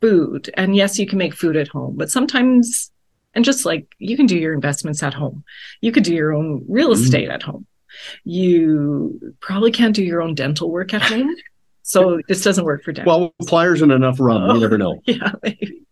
[0.00, 0.50] food.
[0.54, 2.90] And yes, you can make food at home, but sometimes
[3.36, 5.44] and just like you can do your investments at home,
[5.82, 7.04] you could do your own real mm-hmm.
[7.04, 7.34] estate mm.
[7.34, 7.66] at home.
[8.24, 11.36] You probably can't do your own dental work at home.
[11.88, 13.32] So this doesn't work for dental.
[13.36, 15.00] Well, pliers and enough rum, oh, you never know.
[15.06, 15.82] Yeah, maybe.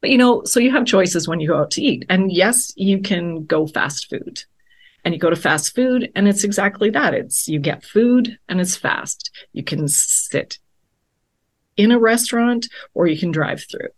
[0.00, 2.04] But you know, so you have choices when you go out to eat.
[2.08, 4.42] And yes, you can go fast food.
[5.04, 7.14] And you go to fast food and it's exactly that.
[7.14, 9.30] It's you get food and it's fast.
[9.52, 10.58] You can sit
[11.76, 13.90] in a restaurant or you can drive through.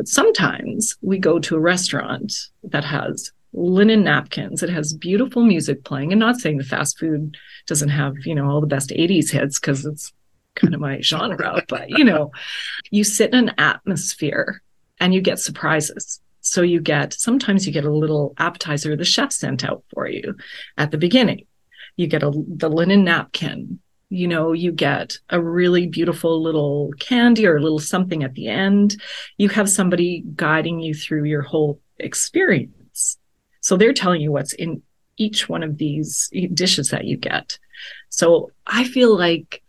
[0.00, 2.32] But sometimes we go to a restaurant
[2.62, 4.62] that has linen napkins.
[4.62, 6.10] It has beautiful music playing.
[6.10, 7.36] And not saying the fast food
[7.66, 10.10] doesn't have, you know, all the best 80s hits because it's
[10.54, 12.30] kind of my genre, but you know,
[12.90, 14.62] you sit in an atmosphere
[14.98, 16.22] and you get surprises.
[16.40, 20.34] So you get sometimes you get a little appetizer the chef sent out for you
[20.78, 21.44] at the beginning.
[21.96, 23.80] You get a the linen napkin.
[24.10, 28.48] You know, you get a really beautiful little candy or a little something at the
[28.48, 29.00] end.
[29.38, 33.16] You have somebody guiding you through your whole experience.
[33.60, 34.82] So they're telling you what's in
[35.16, 37.58] each one of these dishes that you get.
[38.08, 39.62] So I feel like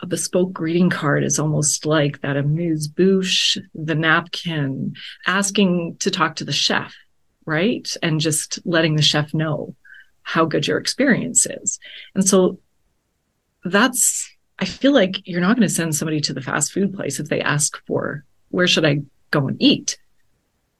[0.00, 4.94] a bespoke greeting card is almost like that amuse bouche, the napkin,
[5.26, 6.94] asking to talk to the chef,
[7.44, 7.94] right?
[8.02, 9.76] And just letting the chef know
[10.22, 11.78] how good your experience is.
[12.14, 12.60] And so
[13.64, 17.18] that's, I feel like you're not going to send somebody to the fast food place
[17.18, 19.00] if they ask for, where should I
[19.30, 19.98] go and eat?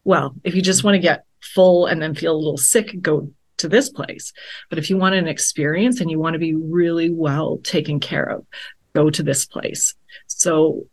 [0.04, 3.30] Well, if you just want to get full and then feel a little sick, go
[3.56, 4.32] to this place.
[4.68, 8.24] But if you want an experience and you want to be really well taken care
[8.24, 8.46] of,
[8.94, 9.94] go to this place.
[10.26, 10.86] So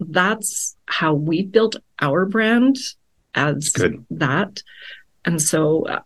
[0.00, 2.76] that's how we built our brand
[3.34, 4.04] as Good.
[4.10, 4.62] that.
[5.24, 6.00] And so, uh,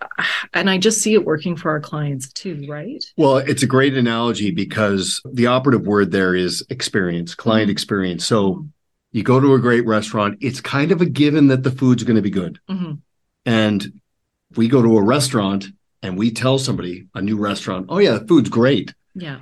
[0.53, 3.03] and I just see it working for our clients too, right?
[3.17, 7.73] Well, it's a great analogy because the operative word there is experience, client mm-hmm.
[7.73, 8.27] experience.
[8.27, 8.67] So mm-hmm.
[9.13, 12.17] you go to a great restaurant, it's kind of a given that the food's going
[12.17, 12.61] to be good.
[12.69, 12.95] Mm-hmm.
[13.47, 14.01] And
[14.55, 15.67] we go to a restaurant
[16.03, 18.95] and we tell somebody, a new restaurant, oh, yeah, the food's great.
[19.15, 19.41] Yeah.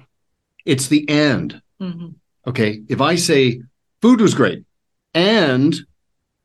[0.65, 1.61] It's the and.
[1.81, 2.09] Mm-hmm.
[2.47, 2.81] Okay.
[2.89, 3.61] If I say
[4.01, 4.65] food was great
[5.15, 5.75] and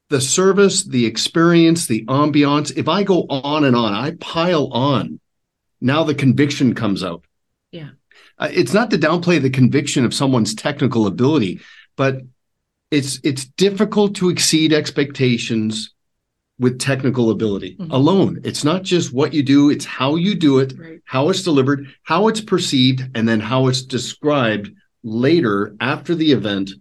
[0.10, 5.20] the service, the experience, the ambiance, if I go on and on, I pile on.
[5.82, 7.24] Now the conviction comes out.
[7.72, 7.90] Yeah.
[8.38, 11.62] Uh, it's not to downplay the conviction of someone's technical ability,
[11.96, 12.22] but
[12.92, 15.94] it's it's difficult to exceed expectations
[16.58, 17.92] with technical ability mm-hmm.
[17.92, 18.42] alone.
[18.44, 21.00] It's not just what you do, it's how you do it, right.
[21.06, 24.72] how it's delivered, how it's perceived, and then how it's described
[25.04, 26.72] later after the event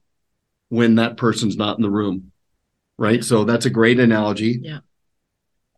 [0.70, 2.32] when that person's not in the room.
[2.98, 3.24] Right.
[3.24, 4.60] So that's a great analogy.
[4.62, 4.80] Yeah.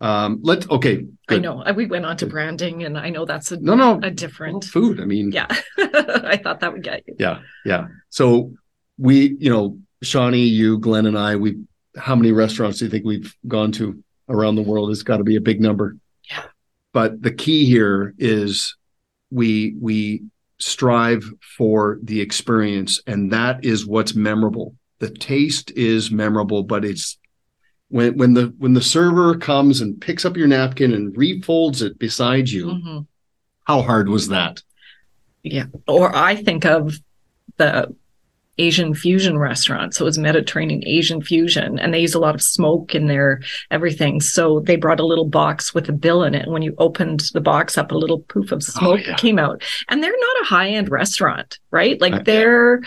[0.00, 1.06] Um, let's okay.
[1.26, 1.38] Good.
[1.38, 4.10] I know we went on to branding, and I know that's a no, no, a
[4.10, 5.00] different well, food.
[5.00, 5.46] I mean, yeah,
[5.78, 7.16] I thought that would get you.
[7.18, 7.88] Yeah, yeah.
[8.08, 8.54] So
[8.96, 11.58] we, you know, Shawnee, you, Glen, and I, we.
[11.96, 14.90] How many restaurants do you think we've gone to around the world?
[14.90, 15.96] It's got to be a big number.
[16.30, 16.44] Yeah.
[16.92, 18.76] But the key here is
[19.30, 20.22] we we
[20.58, 21.24] strive
[21.56, 27.18] for the experience and that is what's memorable the taste is memorable but it's
[27.88, 31.98] when when the when the server comes and picks up your napkin and refolds it
[31.98, 32.98] beside you mm-hmm.
[33.64, 34.62] how hard was that
[35.42, 36.98] yeah or i think of
[37.56, 37.94] the
[38.60, 39.94] Asian fusion restaurant.
[39.94, 41.78] So it was Mediterranean Asian fusion.
[41.78, 43.40] And they use a lot of smoke in their
[43.70, 44.20] everything.
[44.20, 46.44] So they brought a little box with a bill in it.
[46.44, 49.16] And when you opened the box up, a little poof of oh, smoke oh, yeah.
[49.16, 49.62] came out.
[49.88, 51.98] And they're not a high end restaurant, right?
[52.00, 52.82] Like they're,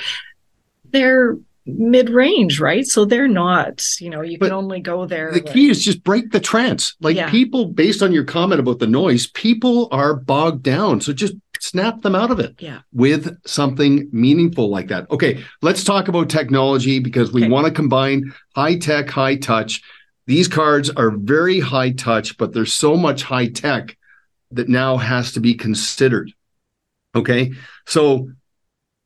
[0.92, 5.42] they're, mid-range right so they're not you know you but can only go there the
[5.42, 7.30] like, key is just break the trance like yeah.
[7.30, 12.02] people based on your comment about the noise people are bogged down so just snap
[12.02, 12.82] them out of it yeah.
[12.92, 15.10] with something meaningful like that.
[15.10, 17.50] Okay, let's talk about technology because we okay.
[17.50, 19.82] want to combine high tech, high touch.
[20.28, 23.98] These cards are very high touch, but there's so much high tech
[24.52, 26.34] that now has to be considered.
[27.16, 27.52] Okay,
[27.86, 28.30] so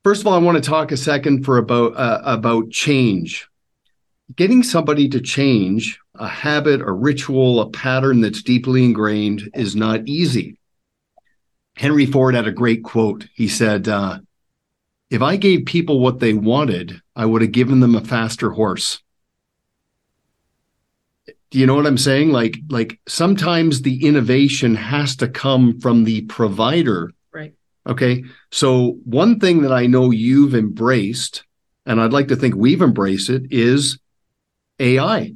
[0.07, 3.49] first of all, I want to talk a second for about uh, about change.
[4.37, 10.07] Getting somebody to change a habit, a ritual, a pattern that's deeply ingrained is not
[10.07, 10.59] easy.
[11.75, 13.27] Henry Ford had a great quote.
[13.35, 14.19] He said, uh,
[15.09, 19.03] If I gave people what they wanted, I would have given them a faster horse.
[21.51, 22.31] Do you know what I'm saying?
[22.31, 27.11] Like, like sometimes the innovation has to come from the provider.
[27.87, 28.23] Okay.
[28.51, 31.43] So one thing that I know you've embraced,
[31.85, 33.99] and I'd like to think we've embraced it, is
[34.79, 35.33] AI.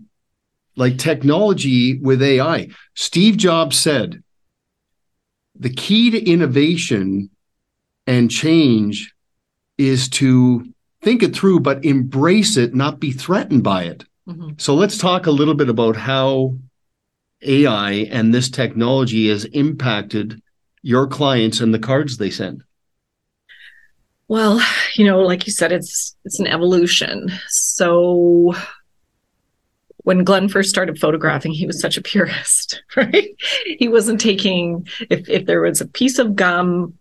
[0.75, 2.69] Like technology with AI.
[2.93, 4.21] Steve Jobs said,
[5.57, 7.29] the key to innovation
[8.07, 9.13] and change
[9.77, 10.65] is to
[11.01, 14.03] think it through, but embrace it, not be threatened by it.
[14.27, 14.51] Mm-hmm.
[14.57, 16.57] So let's talk a little bit about how
[17.41, 20.41] AI and this technology has impacted
[20.81, 22.63] your clients and the cards they send?
[24.27, 24.61] Well,
[24.95, 27.31] you know, like you said, it's it's an evolution.
[27.49, 28.55] So
[30.03, 33.29] when Glen first started photographing, he was such a purist, right?
[33.77, 36.97] He wasn't taking if if there was a piece of gum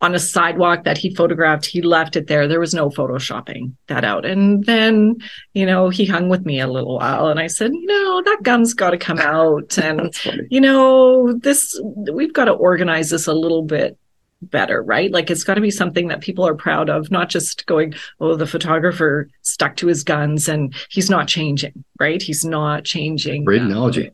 [0.00, 2.46] on a sidewalk that he photographed, he left it there.
[2.46, 4.24] There was no photoshopping that out.
[4.24, 5.16] And then,
[5.54, 8.42] you know, he hung with me a little while and I said, you know, that
[8.42, 9.76] gun's got to come out.
[9.88, 10.12] And,
[10.50, 11.80] you know, this,
[12.12, 13.96] we've got to organize this a little bit
[14.42, 15.10] better, right?
[15.10, 18.36] Like it's got to be something that people are proud of, not just going, oh,
[18.36, 22.20] the photographer stuck to his guns and he's not changing, right?
[22.20, 23.44] He's not changing.
[23.44, 24.10] Great analogy.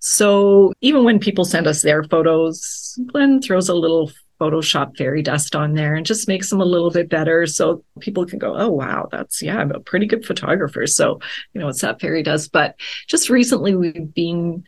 [0.00, 4.10] So even when people send us their photos, Glen throws a little
[4.40, 8.24] Photoshop fairy dust on there and just makes them a little bit better so people
[8.24, 10.86] can go, oh, wow, that's, yeah, I'm a pretty good photographer.
[10.86, 11.20] So,
[11.52, 12.50] you know, it's that fairy dust.
[12.52, 12.76] But
[13.06, 14.64] just recently, we've been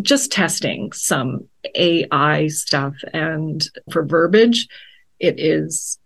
[0.00, 2.94] just testing some AI stuff.
[3.12, 4.68] And for verbiage,
[5.20, 5.98] it is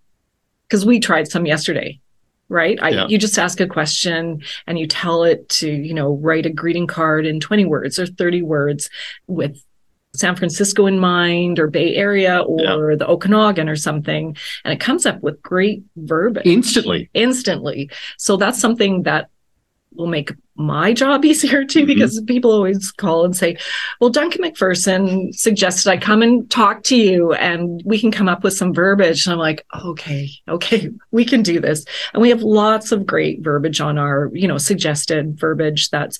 [0.68, 2.00] because we tried some yesterday
[2.48, 3.06] right I, yeah.
[3.08, 6.86] you just ask a question and you tell it to you know write a greeting
[6.86, 8.88] card in 20 words or 30 words
[9.26, 9.60] with
[10.16, 12.96] San Francisco in mind or Bay Area or yeah.
[12.96, 14.36] the Okanagan or something.
[14.64, 17.10] And it comes up with great verbiage instantly.
[17.14, 17.90] Instantly.
[18.18, 19.30] So that's something that
[19.96, 21.86] will make my job easier too, mm-hmm.
[21.86, 23.56] because people always call and say,
[24.00, 28.44] well, Duncan MacPherson suggested I come and talk to you and we can come up
[28.44, 29.26] with some verbiage.
[29.26, 31.84] And I'm like, okay, okay, we can do this.
[32.12, 36.18] And we have lots of great verbiage on our, you know, suggested verbiage that's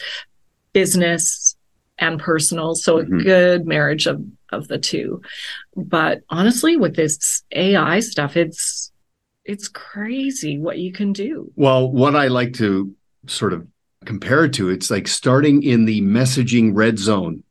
[0.72, 1.55] business,
[1.99, 2.74] and personal.
[2.74, 3.20] So mm-hmm.
[3.20, 5.22] a good marriage of of the two.
[5.74, 8.92] But honestly, with this AI stuff, it's
[9.44, 11.53] it's crazy what you can do.
[11.57, 12.94] Well, what I like to
[13.26, 13.66] sort of
[14.05, 17.42] compare it to, it's like starting in the messaging red zone.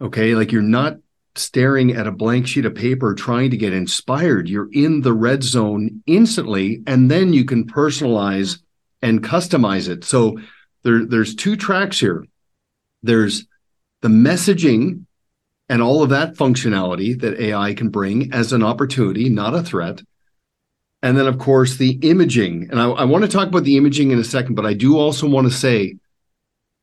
[0.00, 0.34] Okay.
[0.34, 0.98] Like you're not
[1.34, 4.48] staring at a blank sheet of paper trying to get inspired.
[4.48, 8.58] You're in the red zone instantly, and then you can personalize
[9.02, 10.04] and customize it.
[10.04, 10.38] So
[10.82, 12.24] there, there's two tracks here.
[13.02, 13.46] There's
[14.06, 15.04] the messaging
[15.68, 20.00] and all of that functionality that AI can bring as an opportunity, not a threat.
[21.02, 22.68] And then, of course, the imaging.
[22.70, 24.96] And I, I want to talk about the imaging in a second, but I do
[24.96, 25.96] also want to say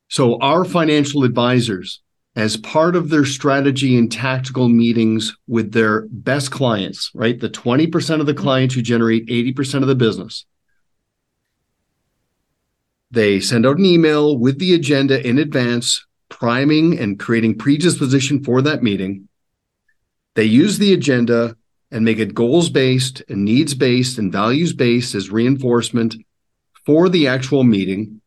[0.10, 2.02] so, our financial advisors,
[2.36, 7.40] as part of their strategy and tactical meetings with their best clients, right?
[7.40, 10.46] The 20% of the clients who generate 80% of the business,
[13.10, 18.62] they send out an email with the agenda in advance priming and creating predisposition for
[18.62, 19.28] that meeting.
[20.36, 21.56] They use the agenda
[21.92, 26.16] and make it goals based and needs based and values based as reinforcement
[26.86, 28.22] for the actual meeting.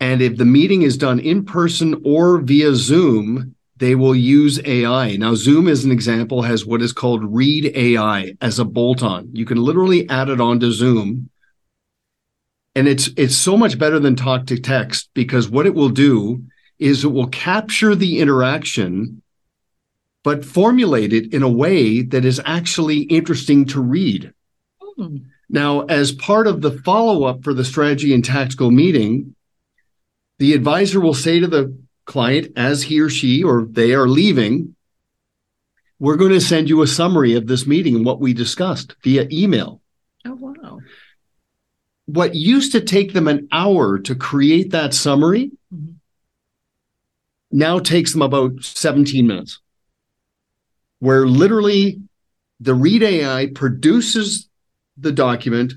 [0.00, 5.16] And if the meeting is done in person or via Zoom, they will use AI.
[5.16, 9.30] Now, Zoom, as an example, has what is called Read AI as a bolt on.
[9.32, 11.30] You can literally add it onto Zoom.
[12.78, 16.44] And it's it's so much better than talk to text because what it will do
[16.78, 19.20] is it will capture the interaction,
[20.22, 24.32] but formulate it in a way that is actually interesting to read.
[24.96, 25.24] Mm.
[25.48, 29.34] Now, as part of the follow up for the strategy and tactical meeting,
[30.38, 34.76] the advisor will say to the client, as he or she or they are leaving,
[35.98, 39.26] we're going to send you a summary of this meeting and what we discussed via
[39.32, 39.80] email.
[42.08, 45.94] What used to take them an hour to create that summary mm-hmm
[47.50, 49.60] now takes them about 17 minutes,
[50.98, 52.00] where literally
[52.60, 54.48] the Read AI produces
[54.96, 55.74] the document.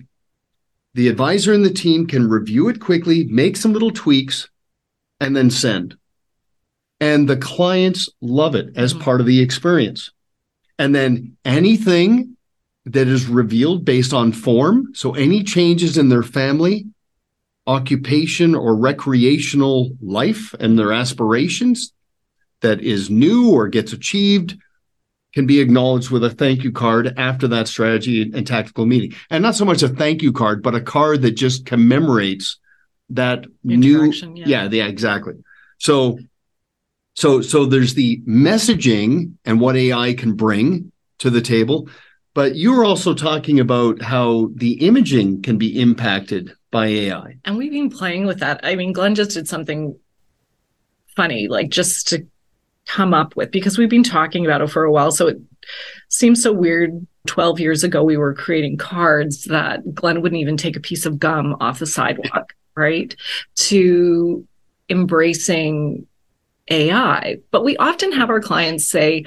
[0.94, 4.50] The advisor and the team can review it quickly, make some little tweaks,
[5.20, 5.96] and then send.
[7.00, 9.04] And the clients love it as mm-hmm.
[9.04, 10.12] part of the experience.
[10.78, 12.36] And then anything
[12.86, 16.86] that is revealed based on form, so any changes in their family,
[17.68, 21.94] occupation or recreational life and their aspirations
[22.62, 24.58] that is new or gets achieved
[25.34, 29.14] can be acknowledged with a thank you card after that strategy and tactical meeting.
[29.30, 32.60] And not so much a thank you card, but a card that just commemorates
[33.10, 34.46] that new yeah.
[34.46, 35.36] yeah, yeah, exactly.
[35.78, 36.20] So
[37.16, 41.90] so so there's the messaging and what AI can bring to the table,
[42.34, 47.38] but you were also talking about how the imaging can be impacted by AI.
[47.46, 48.62] And we've been playing with that.
[48.64, 49.98] I mean, Glen just did something
[51.16, 52.26] funny, like just to
[52.86, 55.12] come up with, because we've been talking about it for a while.
[55.12, 55.38] So it
[56.10, 57.06] seems so weird.
[57.28, 61.20] 12 years ago, we were creating cards that Glen wouldn't even take a piece of
[61.20, 63.16] gum off the sidewalk, right?
[63.58, 64.48] To
[64.90, 66.08] embracing
[66.70, 67.38] AI.
[67.52, 69.26] But we often have our clients say,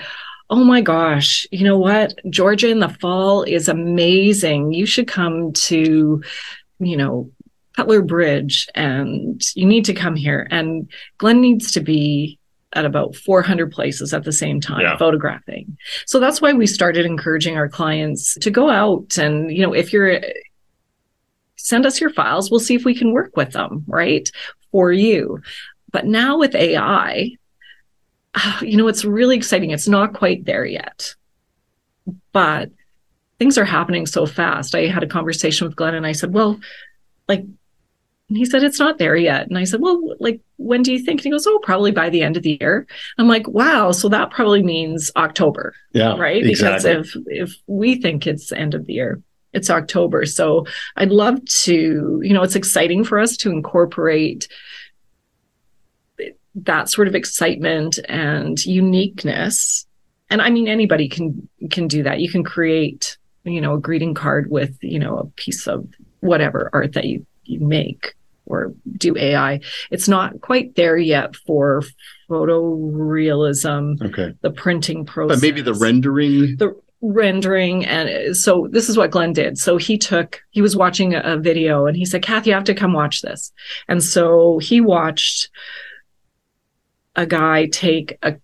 [0.51, 2.15] oh my gosh, you know what?
[2.31, 4.73] Georgia in the fall is amazing.
[4.73, 6.23] You should come to,
[6.79, 7.31] you know,
[7.77, 10.47] Cutler Bridge and you need to come here.
[10.51, 12.39] And Glen needs to be
[12.75, 14.97] at about 400 places at the same time yeah.
[14.97, 15.77] photographing.
[16.07, 19.93] So that's why we started encouraging our clients to go out and, you know, if
[19.93, 20.21] you're,
[21.57, 24.29] send us your files, we'll see if we can work with them, right?
[24.71, 25.41] For you.
[25.93, 27.31] But now with AI,
[28.63, 29.71] you know, it's really exciting.
[29.71, 31.15] It's not quite there yet,
[32.33, 32.71] but
[33.39, 34.75] things are happening so fast.
[34.75, 36.59] I had a conversation with Glen and I said, well,
[37.29, 37.45] like,
[38.29, 39.49] and he said, it's not there yet.
[39.49, 41.21] And I said, well, like, when do you think?
[41.21, 42.87] And he goes, oh, probably by the end of the year.
[43.19, 43.93] I'm like, wow.
[43.93, 45.75] So that probably means October.
[45.93, 46.17] Yeah.
[46.17, 46.45] Right.
[46.45, 46.95] Exactly.
[46.95, 49.21] Because if, if we think it's end of the year,
[49.53, 50.25] it's October.
[50.25, 50.67] So
[50.97, 54.49] I'd love to, you know, it's exciting for us to incorporate
[56.55, 59.87] that sort of excitement and uniqueness.
[60.31, 62.21] And i mean anybody can can do that.
[62.21, 65.87] You can create you know a greeting card with you know a piece of
[66.21, 68.15] whatever art that you you make
[68.47, 71.83] or do ai it's not quite there yet for
[72.29, 74.35] photorealism okay.
[74.41, 76.57] the printing process but maybe the rendering?
[76.57, 76.75] The
[77.05, 79.59] rendering and so this is what glen did.
[79.59, 82.65] So he took he was watching a, a video and he said cathi you have
[82.65, 83.53] to come watch this.
[83.89, 85.51] And so he watched
[87.17, 88.37] a guy take a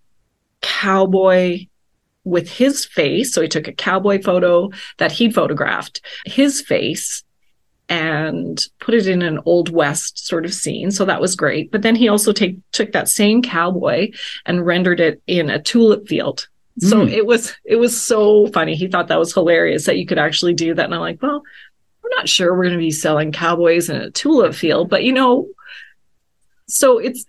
[0.61, 1.66] cowboy
[2.25, 3.33] with his face.
[3.33, 7.25] So he took a cowboy photo that he photographed, his face,
[7.89, 10.91] and put it in an old west sort of scene.
[10.91, 11.73] So that was great.
[11.73, 14.12] But then he also take, took that same cowboy
[14.47, 16.47] and rendered it in a tulip field.
[16.79, 17.11] So mm.
[17.11, 18.75] it was it was so funny.
[18.75, 20.85] He thought that was hilarious that you could actually do that.
[20.85, 21.43] And I'm like, well,
[22.03, 25.12] we're not sure we're going to be selling cowboys in a tulip field, but you
[25.12, 25.49] know,
[26.68, 27.27] so it's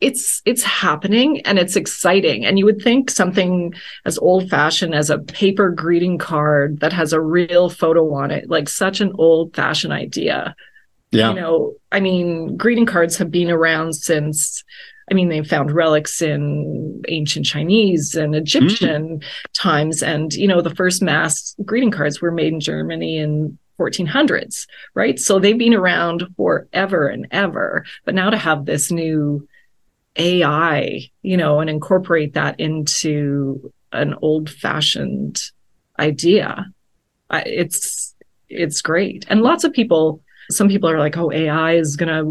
[0.00, 2.44] it's it's happening and it's exciting.
[2.44, 3.74] And you would think something
[4.04, 8.48] as old fashioned as a paper greeting card that has a real photo on it
[8.48, 10.54] like such an old fashioned idea
[11.10, 11.30] yeah.
[11.30, 14.62] you know i mean greeting cards have been around since
[15.10, 19.24] i mean they found relics in ancient chinese and egyptian mm.
[19.54, 20.02] times.
[20.02, 25.20] And you know the first mass greeting cards were made in germany in 1400s right?
[25.20, 27.84] So they've been around forever and ever.
[28.04, 29.46] But now to have this new
[30.18, 35.40] AI, you know, and incorporate that into an old fashioned
[35.98, 36.66] idea.
[37.30, 38.14] It's
[38.48, 39.26] it's great.
[39.28, 42.24] And lots of people, some people are like, oh, AI is gonna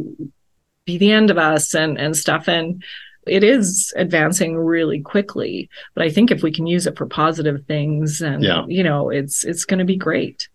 [0.85, 2.47] be the end of us and and stuff.
[2.47, 2.83] And
[3.25, 5.69] it is advancing really quickly.
[5.93, 8.65] But I think if we can use it for positive things and yeah.
[8.67, 10.49] you know, it's it's gonna be great.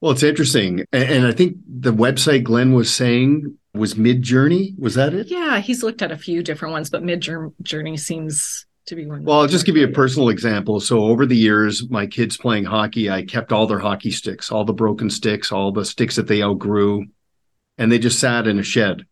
[0.00, 0.84] Well, it's interesting.
[0.92, 4.78] And I think the website Glen was saying was Midjourney.
[4.78, 5.28] Was that it?
[5.28, 9.24] Yeah, he's looked at a few different ones, but Midjourney seems to be one.
[9.24, 10.80] Well, I'll just give you a personal example.
[10.80, 14.64] So over the years, my kids playing hockey, I kept all their hockey sticks, all
[14.64, 17.06] the broken sticks, all the sticks that they outgrew,
[17.76, 19.06] and they just sat in a shed.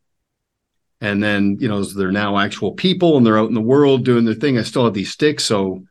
[1.01, 4.25] And then, you know, they're now actual people and they're out in the world doing
[4.25, 4.59] their thing.
[4.59, 5.45] I still have these sticks.
[5.45, 5.85] So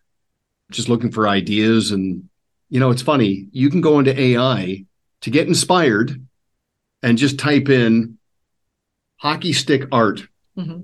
[0.71, 1.91] just looking for ideas.
[1.91, 2.27] And,
[2.69, 3.47] you know, it's funny.
[3.51, 4.83] You can go into AI
[5.21, 6.25] to get inspired
[7.03, 8.17] and just type in
[9.25, 10.21] hockey stick art.
[10.55, 10.81] Mm-hmm.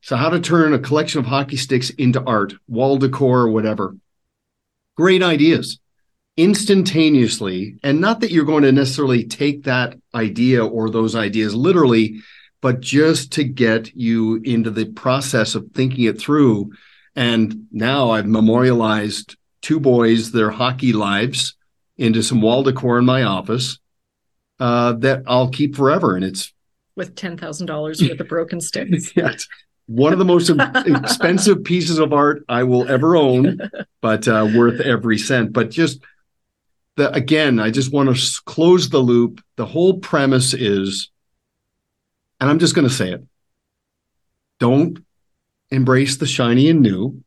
[0.00, 3.96] So, how to turn a collection of hockey sticks into art, wall decor, or whatever.
[4.96, 5.78] Great ideas
[6.36, 7.76] instantaneously.
[7.84, 12.20] And not that you're going to necessarily take that idea or those ideas literally,
[12.60, 16.72] but just to get you into the process of thinking it through.
[17.14, 21.56] And now I've memorialized two boys, their hockey lives
[21.96, 23.78] into some wall decor in my office
[24.58, 26.16] uh, that I'll keep forever.
[26.16, 26.52] And it's
[26.98, 29.12] with ten thousand dollars worth of broken sticks.
[29.16, 29.48] yes.
[29.86, 30.50] One of the most
[30.86, 33.58] expensive pieces of art I will ever own,
[34.02, 35.54] but uh, worth every cent.
[35.54, 36.00] But just
[36.96, 39.42] the again, I just want to close the loop.
[39.56, 41.10] The whole premise is,
[42.38, 43.24] and I'm just going to say it:
[44.58, 45.02] don't
[45.70, 47.22] embrace the shiny and new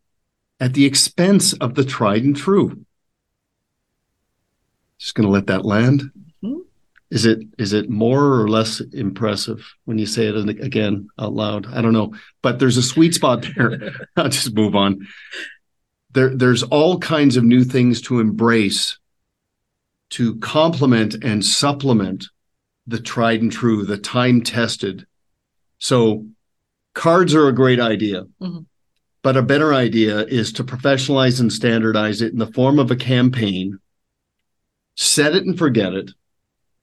[0.59, 2.85] at the expense of the tried and true.
[4.99, 6.11] Just going to let that land.
[7.11, 11.67] Is it is it more or less impressive when you say it again out loud?
[11.67, 14.07] I don't know, but there's a sweet spot there.
[14.15, 15.05] I'll just move on.
[16.13, 18.97] There, there's all kinds of new things to embrace,
[20.11, 22.27] to complement and supplement
[22.87, 25.05] the tried and true, the time tested.
[25.79, 26.25] So,
[26.93, 28.59] cards are a great idea, mm-hmm.
[29.21, 32.95] but a better idea is to professionalize and standardize it in the form of a
[32.95, 33.79] campaign.
[34.95, 36.11] Set it and forget it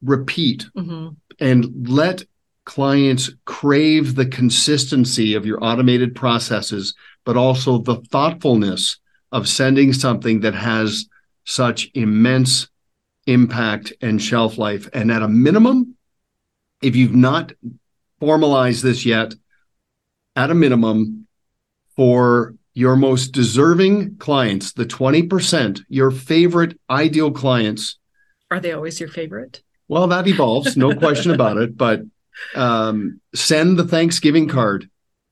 [0.02, 1.08] repeat mm-hmm.
[1.40, 2.24] and let
[2.64, 6.94] clients crave the consistency of your automated processes,
[7.24, 8.98] but also the thoughtfulness
[9.32, 11.06] of sending something that has
[11.44, 12.68] such immense
[13.26, 14.88] impact and shelf life.
[14.92, 15.96] And at a minimum,
[16.82, 17.52] if you've not
[18.20, 19.34] formalized this yet,
[20.36, 21.26] at a minimum,
[21.96, 27.98] for your most deserving clients, the 20%, your favorite ideal clients.
[28.52, 29.62] Are they always your favorite?
[29.88, 31.76] Well, that evolves, no question about it.
[31.76, 32.02] But
[32.54, 34.88] um, send the Thanksgiving card.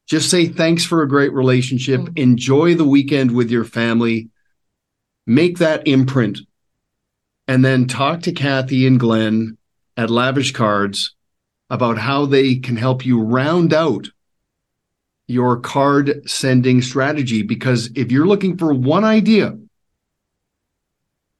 [0.07, 2.01] Just say thanks for a great relationship.
[2.01, 2.17] Mm-hmm.
[2.17, 4.31] Enjoy the weekend with your family.
[5.27, 6.39] Make that imprint.
[7.49, 9.59] And then talk to Cathi and Glen
[9.97, 11.15] at Lavish Cards
[11.71, 14.09] about how they can help you round out
[15.29, 19.59] your card sending strategy because if you're looking for one idea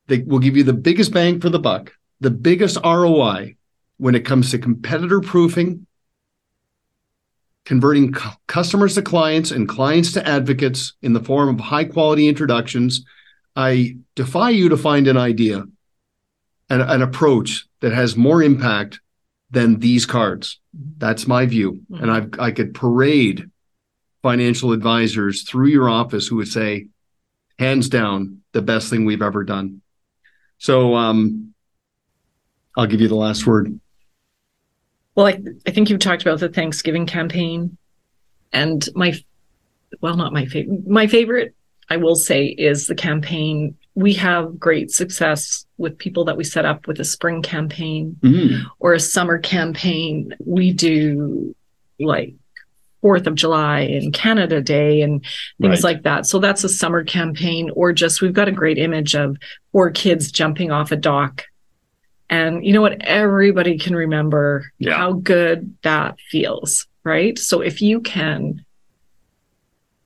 [0.09, 3.57] that will give you the biggest bang for the buck, the biggest ROI
[3.99, 5.87] when it comes to competitor proofing,
[7.65, 12.29] converting cu- customers to clients and clients to advocates in the form of high quality
[12.29, 13.05] introductions,
[13.55, 15.65] I defy you to find an idea,
[16.69, 19.01] an, an approach that has more impact
[19.51, 20.61] than these cards.
[20.99, 21.81] That's my view.
[21.91, 22.03] Mm-hmm.
[22.03, 23.51] And I've, I could parade
[24.23, 26.89] financial advisors through your office who would say,
[27.59, 29.81] hands down, the best thing we've ever done.
[30.59, 31.55] So um,
[32.77, 33.81] I'll give you the last word.
[35.15, 37.79] Well, I, I think you talked about the Thanksgiving campaign,
[38.53, 39.15] and my,
[40.03, 40.87] well, not my favorite.
[40.87, 41.55] My favorite,
[41.89, 43.77] I will say, is the campaign.
[43.95, 48.61] We have great success with people that we set up with a spring campaign mm.
[48.79, 50.35] or a summer campaign.
[50.45, 51.57] We do
[51.99, 52.35] like
[53.01, 55.25] Fourth of July and Canada Day and
[55.61, 55.95] things right.
[55.95, 56.27] like that.
[56.27, 59.39] So that's a summer campaign, or just we've got a great image of
[59.73, 61.45] four kids jumping off a dock.
[62.29, 63.01] And you know what?
[63.03, 64.97] Everybody can remember yeah.
[64.97, 67.39] how good that feels, right?
[67.39, 68.65] So if you can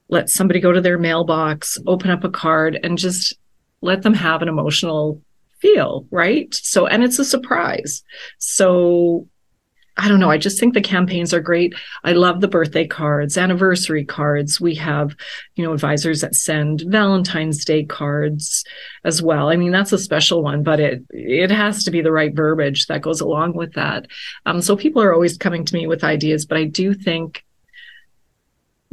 [0.08, 3.34] let somebody go to their mailbox, open up a card, and just
[3.80, 5.20] let them have an emotional
[5.60, 6.52] feel, right?
[6.54, 8.02] So, and it's a surprise.
[8.38, 9.26] So
[10.00, 10.30] I don't know.
[10.30, 11.74] I just think the campaigns are great.
[12.04, 14.58] I love the birthday cards, anniversary cards.
[14.58, 15.14] We have,
[15.56, 18.64] you know, advisors that send Valentine's Day cards
[19.04, 19.50] as well.
[19.50, 22.86] I mean, that's a special one, but it it has to be the right verbiage
[22.86, 24.06] that goes along with that.
[24.46, 27.44] Um, so people are always coming to me with ideas, but I do think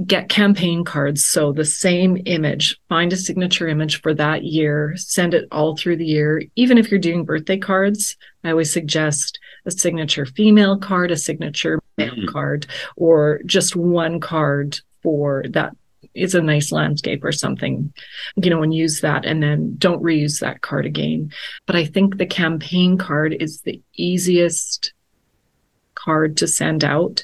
[0.06, 1.26] get campaign cards.
[1.26, 5.96] So the same image, find a signature image for that year, send it all through
[5.96, 6.44] the year.
[6.56, 11.80] Even if you're doing birthday cards, I always suggest a signature female card, a signature
[11.98, 12.32] male mm-hmm.
[12.32, 12.66] card,
[12.96, 15.76] or just one card for that
[16.16, 17.94] is a nice landscape or something,
[18.36, 21.32] you know, and use that and then don't reuse that card again.
[21.66, 24.94] But I think the campaign card is the easiest
[25.96, 27.24] card to send out.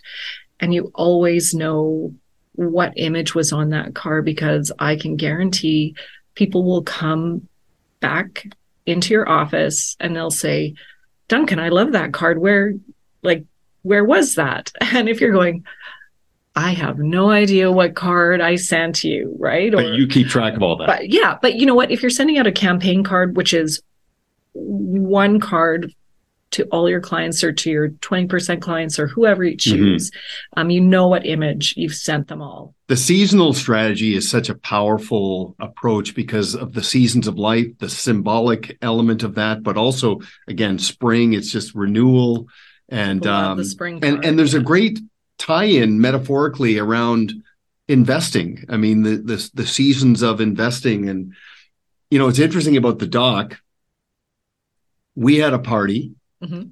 [0.59, 2.13] And you always know
[2.53, 5.95] what image was on that card because I can guarantee
[6.35, 7.47] people will come
[7.99, 8.45] back
[8.85, 10.75] into your office and they'll say,
[11.27, 12.39] Duncan, I love that card.
[12.39, 12.73] Where,
[13.21, 13.45] like,
[13.81, 14.71] where was that?
[14.81, 15.65] And if you're going,
[16.55, 19.73] I have no idea what card I sent you, right?
[19.73, 20.87] Or, but you keep track of all that.
[20.87, 21.89] But yeah, but you know what?
[21.91, 23.81] If you're sending out a campaign card, which is
[24.53, 25.93] one card
[26.53, 29.75] to all your clients or to your 20% clients or whoever you mm-hmm.
[29.75, 30.11] choose.
[30.11, 30.59] Mm-hmm.
[30.59, 32.73] Um, you know what image you've sent them all.
[32.87, 37.89] The seasonal strategy is such a powerful approach because of the seasons of life, the
[37.89, 42.47] symbolic element of that, but also again, spring, it's just renewal.
[42.89, 44.99] And um, the spring and, and there's a great
[45.39, 47.33] tie-in metaphorically around
[47.87, 48.63] investing.
[48.69, 51.09] I mean, the, the the seasons of investing.
[51.09, 51.33] And
[52.11, 53.59] you know, it's interesting about the doc.
[55.15, 56.13] We had a party
[56.43, 56.63] Mm-hmm.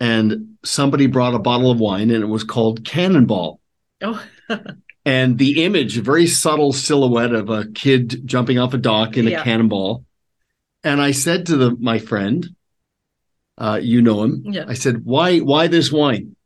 [0.00, 3.60] And somebody brought a bottle of wine and it was called Cannonball.
[4.02, 4.22] Oh.
[5.04, 9.26] and the image, a very subtle silhouette of a kid jumping off a dock in
[9.26, 9.40] yeah.
[9.40, 10.04] a cannonball.
[10.82, 12.46] And I said to the, my friend,
[13.56, 14.42] uh, you know him.
[14.46, 14.64] Yeah.
[14.66, 16.36] I said, why, why this wine?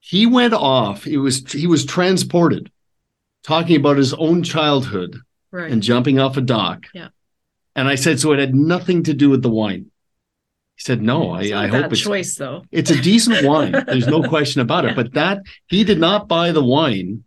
[0.00, 1.06] He went off.
[1.06, 2.70] It was, he was transported
[3.42, 5.16] talking about his own childhood
[5.50, 5.70] right.
[5.70, 6.86] and jumping off a dock.
[6.92, 7.08] Yeah.
[7.76, 9.89] And I said, so it had nothing to do with the wine.
[10.80, 12.64] He said, "No, I, I hope it's choice though.
[12.72, 13.72] It's a decent wine.
[13.86, 14.90] There's no question about yeah.
[14.90, 14.96] it.
[14.96, 17.22] But that he did not buy the wine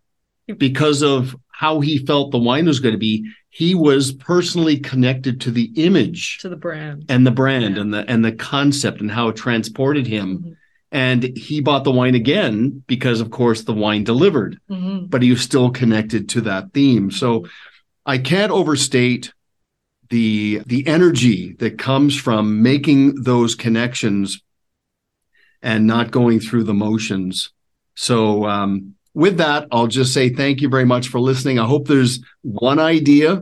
[0.58, 3.32] because of how he felt the wine was going to be.
[3.52, 7.82] He was personally connected to the image, to the brand, and the brand, yeah.
[7.82, 10.40] and the and the concept, and how it transported him.
[10.40, 10.52] Mm-hmm.
[10.92, 14.60] And he bought the wine again because, of course, the wine delivered.
[14.68, 15.06] Mm-hmm.
[15.06, 17.12] But he was still connected to that theme.
[17.12, 17.46] So
[18.04, 19.32] I can't overstate
[20.14, 24.44] the the energy that comes from making those connections
[25.64, 27.52] and not going through the motions.
[27.96, 31.58] So um, with that, I'll just say thank you very much for listening.
[31.58, 33.42] I hope there's one idea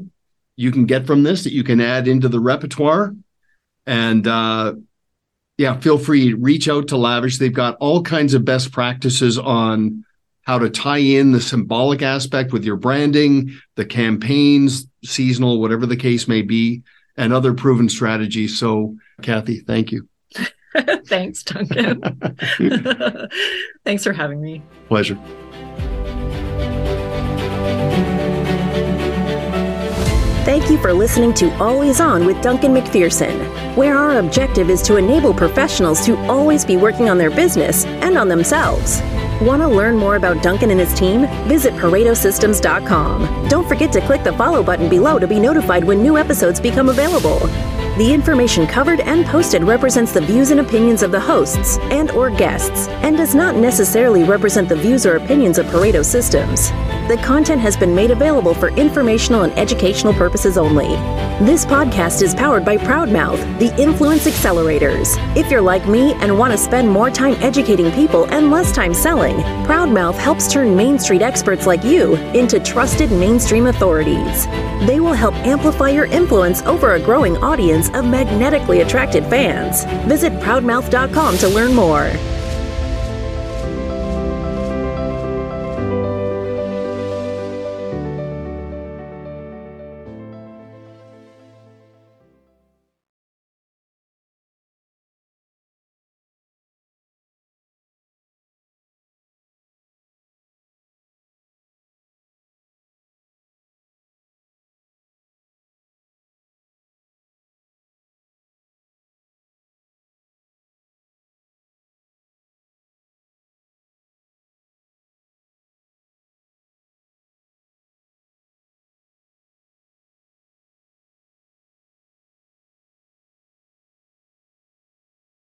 [0.55, 3.13] you can get from this that you can add into the repertoire.
[3.86, 4.76] And uh,
[5.57, 7.38] yeah, feel free to reach out to Lavish.
[7.38, 10.05] They've got all kinds of best practices on
[10.44, 15.98] how to tie in the symbolic aspect with your branding, the campaigns, seasonal, whatever the
[15.98, 16.84] case may be,
[17.18, 18.58] and other proven strategies.
[18.58, 20.08] So, Cathi, thank you.
[21.06, 22.02] Thanks, Duncan.
[23.86, 24.64] Thanks for having me.
[24.88, 25.18] Pleasure.
[30.44, 34.96] Thank you for listening to Always On with Duncan MacPherson, where our objective is to
[34.96, 39.02] enable professionals to always be working on their business and on themselves.
[39.42, 41.22] Want to learn more about Duncan and his team?
[41.48, 43.48] Visit ParetoSystems.com.
[43.48, 46.89] Don't forget to click the follow button below to be notified when new episodes become
[46.89, 47.39] available.
[47.98, 52.30] The information covered and posted represents the views and opinions of the hosts and or
[52.30, 56.72] guests and does not necessarily represent the views or opinions of Pareto Systems.
[57.10, 60.88] The content has been made available for informational and educational purposes only.
[61.46, 65.18] This podcast is powered by Proudmouth, the Influence Accelerators.
[65.36, 68.94] If you're like me and want to spend more time educating people and less time
[68.94, 69.36] selling,
[69.66, 74.46] Proudmouth helps turn Main Street experts like you into trusted mainstream authorities.
[74.88, 79.86] They will help amplify your influence over a growing audience of magnetically attracted fans.
[80.08, 82.12] Visit proudmouth.com to learn more.